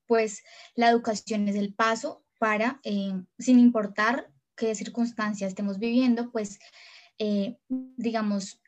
pues 0.05 0.43
la 0.75 0.89
educación 0.89 1.47
es 1.47 1.55
el 1.55 1.73
paso 1.73 2.25
para, 2.39 2.81
eh, 2.83 3.13
sin 3.39 3.57
importar 3.57 4.33
qué 4.57 4.75
circunstancias 4.75 5.47
estemos 5.47 5.79
viviendo, 5.79 6.29
pues 6.29 6.59
eh, 7.19 7.55
digamos, 7.69 8.61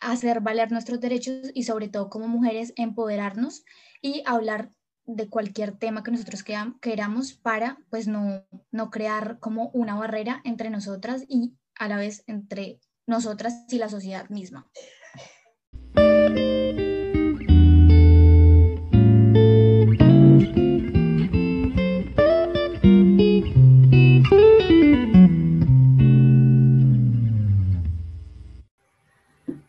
hacer 0.00 0.40
valer 0.40 0.72
nuestros 0.72 1.00
derechos 1.00 1.50
y 1.52 1.64
sobre 1.64 1.88
todo 1.88 2.08
como 2.08 2.28
mujeres 2.28 2.72
empoderarnos 2.76 3.62
y 4.00 4.22
hablar 4.24 4.72
de 5.04 5.28
cualquier 5.28 5.76
tema 5.76 6.02
que 6.02 6.12
nosotros 6.12 6.44
queramos 6.80 7.34
para 7.34 7.76
pues 7.90 8.08
no, 8.08 8.46
no 8.70 8.90
crear 8.90 9.38
como 9.38 9.68
una 9.74 9.96
barrera 9.96 10.40
entre 10.44 10.70
nosotras 10.70 11.26
y 11.28 11.59
a 11.80 11.88
la 11.88 11.96
vez 11.96 12.22
entre 12.26 12.78
nosotras 13.06 13.64
y 13.70 13.78
la 13.78 13.88
sociedad 13.88 14.28
misma. 14.28 14.70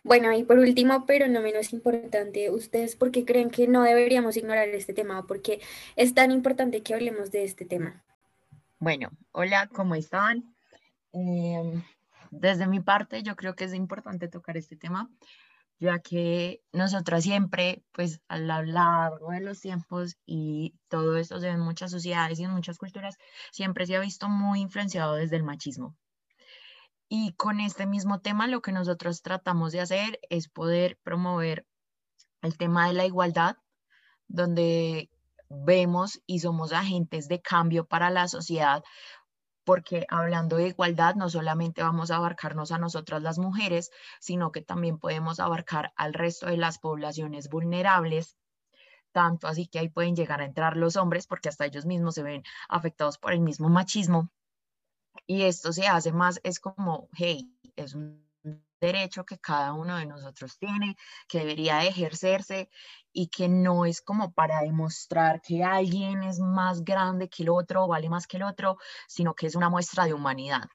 Bueno, 0.04 0.34
y 0.34 0.44
por 0.44 0.60
último, 0.60 1.06
pero 1.06 1.30
no 1.30 1.40
menos 1.40 1.72
importante, 1.72 2.50
¿ustedes 2.50 2.98
por 2.98 3.12
qué 3.12 3.24
creen 3.24 3.50
que 3.50 3.70
no 3.70 3.84
deberíamos 3.84 4.36
ignorar 4.36 4.68
este 4.68 4.94
tema 4.94 5.18
o 5.20 5.26
por 5.26 5.42
qué 5.42 5.62
es 5.96 6.14
tan 6.14 6.32
importante 6.32 6.84
que 6.84 6.94
hablemos 6.94 7.32
de 7.32 7.46
este 7.46 7.64
tema? 7.64 8.04
Bueno, 8.80 9.12
hola, 9.32 9.70
¿cómo 9.72 9.96
están? 9.96 10.54
Em, 11.14 11.82
desde 12.32 12.66
mi 12.66 12.80
parte, 12.80 13.22
yo 13.22 13.36
creo 13.36 13.56
que 13.56 13.66
es 13.66 13.74
importante 13.74 14.28
tocar 14.28 14.58
este 14.58 14.78
tema, 14.78 15.10
ya 15.80 16.00
que 16.00 16.62
nosotras 16.72 17.24
siempre, 17.24 17.84
pues 17.92 18.22
a 18.28 18.38
lo 18.38 18.64
largo 18.64 19.32
de 19.32 19.42
los 19.42 19.60
tiempos 19.60 20.16
y 20.26 20.76
todo 20.88 21.18
esto 21.18 21.40
se 21.40 21.50
en 21.50 21.60
muchas 21.60 21.92
sociedades 21.92 22.40
y 22.40 22.46
en 22.46 22.52
muchas 22.52 22.78
culturas, 22.78 23.18
siempre 23.52 23.86
se 23.86 23.96
ha 23.96 24.00
visto 24.00 24.30
muy 24.30 24.62
influenciado 24.62 25.16
desde 25.16 25.36
el 25.36 25.44
machismo. 25.44 25.96
Y 27.10 27.34
con 27.34 27.60
este 27.60 27.86
mismo 27.86 28.22
tema 28.22 28.48
lo 28.48 28.62
que 28.62 28.72
nosotros 28.72 29.22
tratamos 29.22 29.74
de 29.74 29.82
hacer 29.82 30.20
es 30.30 30.48
poder 30.48 30.98
promover 31.04 31.66
el 32.42 32.58
tema 32.58 32.88
de 32.88 32.94
la 32.94 33.06
igualdad, 33.06 33.58
donde 34.28 35.10
vemos 35.50 36.22
y 36.26 36.40
somos 36.40 36.72
agentes 36.72 37.28
de 37.28 37.42
cambio 37.42 37.86
para 37.86 38.10
la 38.10 38.30
sociedad, 38.30 38.84
porque 39.72 40.06
hablando 40.10 40.58
de 40.58 40.68
igualdad 40.68 41.16
no 41.16 41.30
solamente 41.30 41.82
vamos 41.82 42.12
a 42.12 42.18
abarcarnos 42.18 42.74
a 42.74 42.78
nosotras 42.78 43.22
las 43.22 43.40
mujeres, 43.40 43.90
sino 44.20 44.52
que 44.52 44.62
también 44.62 45.00
podemos 45.00 45.40
abarcar 45.40 45.94
al 45.96 46.14
resto 46.14 46.48
de 46.48 46.58
las 46.58 46.78
poblaciones 46.78 47.48
vulnerables. 47.48 48.36
Tanto 49.14 49.48
así 49.48 49.68
que 49.68 49.80
ahí 49.80 49.88
pueden 49.88 50.14
llegar 50.14 50.42
a 50.42 50.46
entrar 50.46 50.76
los 50.76 50.98
hombres 50.98 51.26
porque 51.26 51.48
hasta 51.48 51.66
ellos 51.66 51.86
mismos 51.86 52.16
se 52.16 52.24
ven 52.24 52.44
afectados 52.68 53.18
por 53.18 53.32
el 53.32 53.40
mismo 53.40 53.70
machismo. 53.70 54.30
Y 55.26 55.44
esto 55.44 55.72
se 55.72 55.88
hace 55.88 56.12
más, 56.12 56.42
es 56.44 56.60
como, 56.60 57.08
hey, 57.14 57.50
es 57.78 57.96
un 57.96 58.30
derecho 58.82 59.24
que 59.24 59.38
cada 59.38 59.74
uno 59.74 59.98
de 59.98 60.08
nosotros 60.08 60.58
tiene, 60.58 60.98
que 61.28 61.40
debería 61.40 61.86
ejercerse 61.86 62.70
y 63.14 63.28
que 63.28 63.48
no 63.48 63.86
es 63.86 64.02
como 64.02 64.34
para 64.34 64.62
demostrar 64.62 65.42
que 65.42 65.64
alguien 65.64 66.24
es 66.24 66.40
más 66.40 66.84
grande 66.84 67.30
que 67.30 67.44
el 67.44 67.50
otro, 67.50 67.88
vale 67.88 68.10
más 68.10 68.28
que 68.28 68.38
el 68.38 68.44
otro, 68.44 68.78
sino 69.08 69.36
que 69.36 69.48
es 69.48 69.56
una 69.56 69.70
muestra 69.70 70.06
de 70.06 70.14
humanidad. 70.14 70.68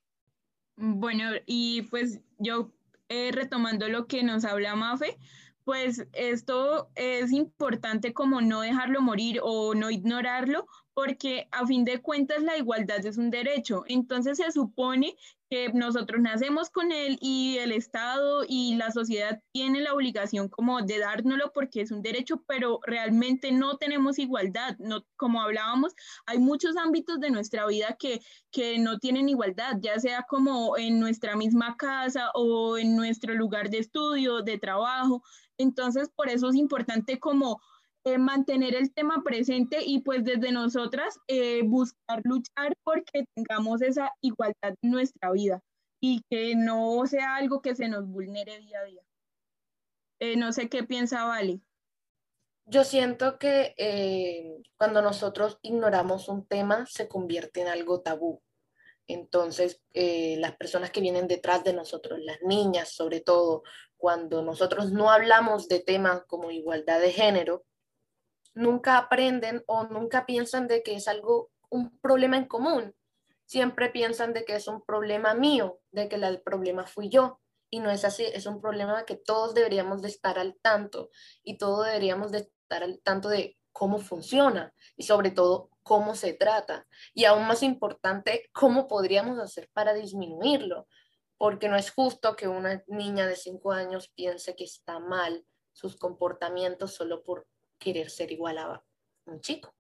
Bueno, 0.76 1.30
y 1.46 1.82
pues 1.82 2.20
yo 2.38 2.70
eh, 3.08 3.30
retomando 3.32 3.88
lo 3.88 4.06
que 4.06 4.22
nos 4.22 4.44
habla 4.44 4.76
Mafe, 4.76 5.18
pues 5.64 6.06
esto 6.12 6.90
es 6.94 7.32
importante 7.32 8.12
como 8.12 8.40
no 8.40 8.60
dejarlo 8.60 9.00
morir 9.00 9.40
o 9.42 9.74
no 9.74 9.90
ignorarlo, 9.90 10.66
porque 10.96 11.46
a 11.52 11.66
fin 11.66 11.84
de 11.84 12.00
cuentas 12.00 12.42
la 12.42 12.56
igualdad 12.56 13.04
es 13.04 13.18
un 13.18 13.28
derecho. 13.28 13.84
Entonces 13.86 14.38
se 14.38 14.50
supone 14.50 15.14
que 15.50 15.70
nosotros 15.74 16.22
nacemos 16.22 16.70
con 16.70 16.90
él 16.90 17.18
y 17.20 17.58
el 17.58 17.72
Estado 17.72 18.44
y 18.48 18.76
la 18.76 18.90
sociedad 18.90 19.42
tienen 19.52 19.84
la 19.84 19.92
obligación 19.92 20.48
como 20.48 20.80
de 20.80 20.98
dárnoslo 20.98 21.52
porque 21.52 21.82
es 21.82 21.90
un 21.90 22.00
derecho, 22.00 22.42
pero 22.48 22.80
realmente 22.86 23.52
no 23.52 23.76
tenemos 23.76 24.18
igualdad. 24.18 24.78
No, 24.78 25.04
como 25.16 25.42
hablábamos, 25.42 25.92
hay 26.24 26.38
muchos 26.38 26.78
ámbitos 26.78 27.20
de 27.20 27.28
nuestra 27.28 27.66
vida 27.66 27.94
que, 27.98 28.22
que 28.50 28.78
no 28.78 28.98
tienen 28.98 29.28
igualdad, 29.28 29.76
ya 29.82 30.00
sea 30.00 30.24
como 30.26 30.78
en 30.78 30.98
nuestra 30.98 31.36
misma 31.36 31.76
casa 31.76 32.30
o 32.32 32.78
en 32.78 32.96
nuestro 32.96 33.34
lugar 33.34 33.68
de 33.68 33.80
estudio, 33.80 34.40
de 34.40 34.56
trabajo. 34.56 35.22
Entonces, 35.58 36.08
por 36.08 36.30
eso 36.30 36.48
es 36.48 36.56
importante 36.56 37.20
como 37.20 37.60
eh, 38.06 38.18
mantener 38.18 38.76
el 38.76 38.94
tema 38.94 39.24
presente 39.24 39.78
y 39.84 39.98
pues 39.98 40.22
desde 40.22 40.52
nosotras 40.52 41.18
eh, 41.26 41.62
buscar 41.64 42.20
luchar 42.22 42.76
porque 42.84 43.24
tengamos 43.34 43.82
esa 43.82 44.12
igualdad 44.20 44.76
en 44.80 44.92
nuestra 44.92 45.32
vida 45.32 45.60
y 45.98 46.22
que 46.30 46.54
no 46.54 47.04
sea 47.06 47.34
algo 47.34 47.60
que 47.60 47.74
se 47.74 47.88
nos 47.88 48.06
vulnere 48.06 48.60
día 48.60 48.78
a 48.78 48.84
día. 48.84 49.02
Eh, 50.20 50.36
no 50.36 50.52
sé 50.52 50.68
qué 50.68 50.84
piensa 50.84 51.24
Vale. 51.24 51.58
Yo 52.66 52.84
siento 52.84 53.40
que 53.40 53.74
cuando 54.76 55.02
nosotros 55.02 55.58
ignoramos 55.62 56.28
un 56.28 56.46
tema 56.46 56.86
se 56.86 57.08
convierte 57.08 57.62
en 57.62 57.66
algo 57.66 58.02
tabú. 58.02 58.40
Entonces, 59.08 59.82
las 59.92 60.56
personas 60.56 60.92
que 60.92 61.00
vienen 61.00 61.26
detrás 61.26 61.64
de 61.64 61.72
nosotros, 61.72 62.20
las 62.20 62.40
niñas 62.42 62.92
sobre 62.92 63.20
todo, 63.20 63.64
cuando 63.96 64.42
nosotros 64.42 64.92
no 64.92 65.10
hablamos 65.10 65.66
de 65.68 65.80
temas 65.80 66.22
como 66.26 66.52
igualdad 66.52 67.00
de 67.00 67.10
género, 67.10 67.64
nunca 68.56 68.96
aprenden 68.96 69.62
o 69.66 69.84
nunca 69.84 70.24
piensan 70.26 70.66
de 70.66 70.82
que 70.82 70.96
es 70.96 71.06
algo, 71.06 71.50
un 71.68 71.98
problema 72.00 72.38
en 72.38 72.46
común. 72.46 72.94
Siempre 73.44 73.90
piensan 73.90 74.32
de 74.32 74.44
que 74.44 74.56
es 74.56 74.66
un 74.66 74.82
problema 74.82 75.34
mío, 75.34 75.78
de 75.92 76.08
que 76.08 76.16
el 76.16 76.40
problema 76.40 76.86
fui 76.86 77.10
yo. 77.10 77.38
Y 77.70 77.80
no 77.80 77.90
es 77.90 78.04
así, 78.04 78.24
es 78.24 78.46
un 78.46 78.60
problema 78.60 79.04
que 79.04 79.16
todos 79.16 79.54
deberíamos 79.54 80.00
de 80.00 80.08
estar 80.08 80.38
al 80.38 80.56
tanto 80.62 81.10
y 81.42 81.58
todos 81.58 81.84
deberíamos 81.84 82.32
de 82.32 82.38
estar 82.38 82.82
al 82.82 83.00
tanto 83.02 83.28
de 83.28 83.58
cómo 83.72 83.98
funciona 83.98 84.72
y 84.96 85.02
sobre 85.02 85.30
todo 85.30 85.68
cómo 85.82 86.14
se 86.14 86.32
trata. 86.32 86.86
Y 87.12 87.26
aún 87.26 87.46
más 87.46 87.62
importante, 87.62 88.48
cómo 88.52 88.88
podríamos 88.88 89.38
hacer 89.38 89.68
para 89.74 89.92
disminuirlo. 89.92 90.88
Porque 91.36 91.68
no 91.68 91.76
es 91.76 91.90
justo 91.90 92.34
que 92.34 92.48
una 92.48 92.82
niña 92.86 93.26
de 93.26 93.36
5 93.36 93.72
años 93.72 94.08
piense 94.14 94.56
que 94.56 94.64
está 94.64 94.98
mal 94.98 95.44
sus 95.72 95.96
comportamientos 95.96 96.94
solo 96.94 97.22
por 97.22 97.46
querer 97.78 98.10
ser 98.10 98.32
igual 98.32 98.58
un 99.26 99.40
chico. 99.40 99.74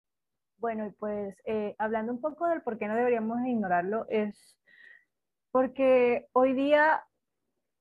Bueno, 0.58 0.86
y 0.86 0.90
pues 0.92 1.36
eh, 1.44 1.74
hablando 1.78 2.12
un 2.12 2.20
poco 2.20 2.46
del 2.46 2.62
por 2.62 2.78
qué 2.78 2.88
no 2.88 2.96
deberíamos 2.96 3.38
ignorarlo, 3.46 4.06
es 4.08 4.58
porque 5.50 6.28
hoy 6.32 6.54
día 6.54 7.04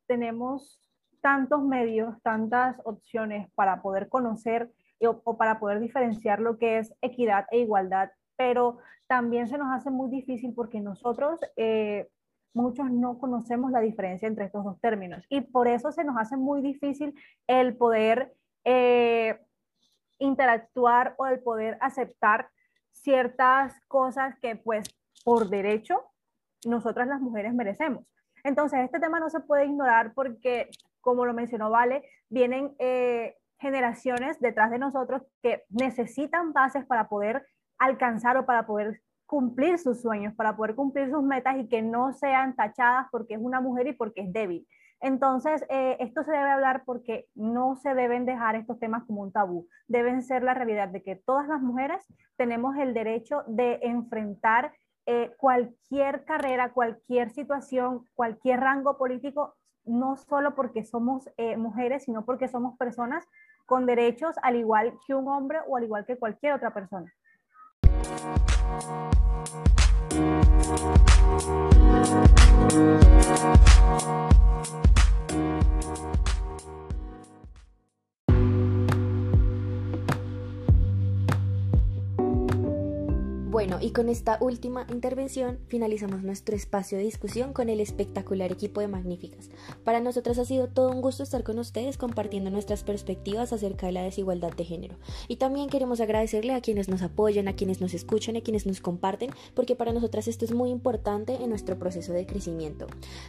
tenemos 0.08 0.80
tantos 1.22 1.64
medios, 1.64 2.22
tantas 2.22 2.80
opciones 2.84 3.50
para 3.56 3.82
poder 3.82 4.10
conocer 4.10 4.72
o, 5.02 5.38
para 5.38 5.60
poder 5.60 5.80
diferenciar 5.80 6.40
lo 6.40 6.58
que 6.58 6.78
es 6.78 6.94
equidad 7.02 7.46
e 7.52 7.60
igualdad, 7.60 8.12
pero 8.38 8.78
también 9.08 9.48
se 9.48 9.58
nos 9.58 9.68
hace 9.72 9.90
muy 9.90 10.10
difícil 10.10 10.54
porque 10.54 10.82
nosotros, 10.82 11.40
eh, 11.56 12.10
muchos 12.54 12.90
no 12.90 13.18
conocemos 13.18 13.72
la 13.72 13.82
diferencia 13.82 14.28
entre 14.28 14.46
estos 14.46 14.64
dos 14.64 14.80
términos 14.80 15.26
y 15.30 15.42
por 15.42 15.68
eso 15.68 15.92
se 15.92 16.04
nos 16.04 16.18
hace 16.18 16.38
muy 16.38 16.62
difícil 16.62 17.14
el 17.48 17.76
poder 17.76 18.34
eh, 18.64 19.40
interactuar 20.20 21.16
o 21.18 21.26
el 21.26 21.40
poder 21.40 21.78
aceptar 21.82 22.50
ciertas 22.92 23.74
cosas 23.88 24.36
que 24.42 24.56
pues 24.56 24.88
por 25.24 25.50
derecho 25.50 26.04
nosotras 26.66 27.08
las 27.08 27.22
mujeres 27.22 27.54
merecemos. 27.54 28.06
Entonces, 28.44 28.80
este 28.84 29.00
tema 29.00 29.20
no 29.20 29.30
se 29.30 29.40
puede 29.40 29.66
ignorar 29.66 30.14
porque, 30.14 30.70
como 31.02 31.26
lo 31.26 31.34
mencionó 31.34 31.70
Vale, 31.70 32.04
vienen 32.30 32.76
eh, 32.80 33.38
generaciones 33.60 34.40
detrás 34.40 34.72
de 34.72 34.80
nosotros 34.80 35.24
que 35.42 35.64
necesitan 35.70 36.54
bases 36.54 36.86
para 36.86 37.08
poder 37.10 37.46
alcanzar 37.78 38.38
o 38.38 38.46
para 38.46 38.66
poder 38.68 39.02
cumplir 39.26 39.80
sus 39.80 40.02
sueños, 40.02 40.36
para 40.36 40.56
poder 40.56 40.76
cumplir 40.76 41.10
sus 41.10 41.24
metas 41.24 41.58
y 41.58 41.68
que 41.68 41.82
no 41.82 42.14
sean 42.14 42.56
tachadas 42.56 43.08
porque 43.12 43.34
es 43.34 43.40
una 43.42 43.62
mujer 43.62 43.88
y 43.88 43.94
porque 43.94 44.22
es 44.22 44.32
débil. 44.32 44.68
Entonces, 45.02 45.64
eh, 45.70 45.98
esto 46.00 46.24
se 46.24 46.32
debe 46.32 46.50
hablar 46.50 46.84
porque 46.86 47.28
no 47.36 47.76
se 47.76 47.94
deben 47.94 48.26
dejar 48.26 48.56
estos 48.56 48.80
temas 48.80 49.04
como 49.06 49.22
un 49.22 49.32
tabú. 49.32 49.68
Deben 49.88 50.24
ser 50.24 50.44
la 50.44 50.54
realidad 50.54 50.90
de 50.90 51.04
que 51.04 51.16
todas 51.16 51.48
las 51.48 51.62
mujeres 51.62 52.06
tenemos 52.38 52.76
el 52.78 52.94
derecho 52.94 53.44
de 53.48 53.80
enfrentar 53.84 54.74
eh, 55.06 55.32
cualquier 55.38 56.26
carrera, 56.26 56.74
cualquier 56.74 57.30
situación, 57.30 58.06
cualquier 58.16 58.62
rango 58.62 58.98
político, 58.98 59.56
no 59.84 60.16
solo 60.16 60.56
porque 60.56 60.84
somos 60.84 61.30
eh, 61.38 61.58
mujeres, 61.58 62.06
sino 62.06 62.26
porque 62.26 62.48
somos 62.48 62.76
personas 62.78 63.24
con 63.68 63.86
derechos 63.86 64.36
al 64.42 64.56
igual 64.56 64.98
que 65.06 65.14
un 65.14 65.28
hombre 65.28 65.60
o 65.68 65.78
al 65.78 65.84
igual 65.84 66.06
que 66.06 66.18
cualquier 66.18 66.54
otra 66.54 66.74
persona. 66.74 67.14
Bueno, 83.56 83.78
y 83.80 83.92
con 83.92 84.10
esta 84.10 84.38
última 84.42 84.86
intervención 84.92 85.60
finalizamos 85.70 86.24
nuestro 86.24 86.58
espacio 86.58 86.98
de 86.98 87.06
discusión 87.06 87.54
con 87.54 87.70
el 87.70 87.80
espectacular 87.80 88.52
equipo 88.52 88.82
de 88.82 88.90
Magníficas. 88.90 89.50
Para 89.86 90.02
nosotras 90.02 90.38
ha 90.40 90.44
sido 90.44 90.68
todo 90.68 90.92
un 90.92 91.00
gusto 91.00 91.24
estar 91.24 91.42
con 91.46 91.58
ustedes 91.58 91.98
compartiendo 91.98 92.50
nuestras 92.50 92.84
perspectivas 92.84 93.54
acerca 93.54 93.86
de 93.86 93.94
la 93.94 94.04
desigualdad 94.04 94.52
de 94.52 94.66
género. 94.66 94.98
Y 95.30 95.38
también 95.38 95.70
queremos 95.70 96.02
agradecerle 96.02 96.54
a 96.54 96.60
quienes 96.60 96.90
nos 96.90 97.02
apoyan, 97.02 97.48
a 97.48 97.56
quienes 97.56 97.80
nos 97.80 97.94
escuchan, 97.94 98.36
a 98.36 98.42
quienes 98.42 98.66
nos 98.66 98.82
comparten, 98.82 99.30
porque 99.54 99.78
para 99.78 99.94
nosotras 99.94 100.28
esto 100.28 100.44
es 100.44 100.52
muy 100.52 100.70
importante 100.70 101.36
en 101.36 101.48
nuestro 101.48 101.80
proceso 101.80 102.12
de 102.12 102.26
crecimiento. 102.26 102.88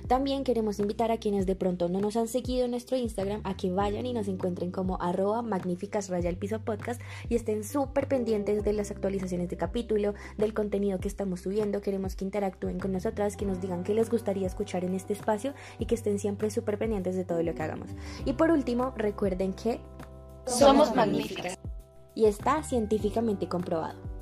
También 0.09 0.43
queremos 0.43 0.81
invitar 0.81 1.13
a 1.13 1.19
quienes 1.19 1.47
de 1.47 1.55
pronto 1.55 1.89
no 1.89 2.01
nos 2.01 2.17
han 2.17 2.27
seguido 2.27 2.65
en 2.65 2.73
nuestro 2.73 2.97
Instagram 2.97 3.43
a 3.45 3.57
que 3.57 3.71
vayan 3.71 4.07
y 4.07 4.13
nos 4.13 4.27
encuentren 4.27 4.73
como 4.73 5.01
arroba 5.01 5.43
magníficas 5.43 6.09
raya 6.09 6.31
el 6.31 6.37
piso 6.37 6.59
podcast 6.63 7.01
y 7.29 7.37
estén 7.37 7.63
súper 7.63 8.09
pendientes 8.09 8.65
de 8.65 8.73
las 8.73 8.91
actualizaciones 8.91 9.49
de 9.51 9.57
capítulo, 9.57 10.16
del 10.37 10.55
contenido 10.55 10.99
que 10.99 11.09
estamos 11.09 11.41
subiendo. 11.41 11.81
Queremos 11.81 12.17
que 12.17 12.25
interactúen 12.25 12.79
con 12.79 12.93
nosotras, 12.93 13.37
que 13.37 13.47
nos 13.47 13.61
digan 13.61 13.85
qué 13.85 13.95
les 13.95 14.11
gustaría 14.11 14.47
escuchar 14.47 14.85
en 14.85 14.95
este 14.95 15.13
espacio 15.13 15.55
y 15.79 15.87
que 15.87 15.95
estén 15.95 16.19
siempre 16.19 16.51
súper 16.51 16.79
pendientes 16.79 17.17
de 17.17 17.25
todo 17.25 17.43
lo 17.43 17.55
que 17.55 17.63
hagamos. 17.63 17.91
Y 18.25 18.33
por 18.35 18.51
último, 18.51 18.93
recuerden 18.97 19.53
que 19.53 19.81
somos 20.47 20.95
magníficas. 20.95 21.59
Y 22.15 22.25
está 22.25 22.63
científicamente 22.63 23.49
comprobado. 23.49 24.16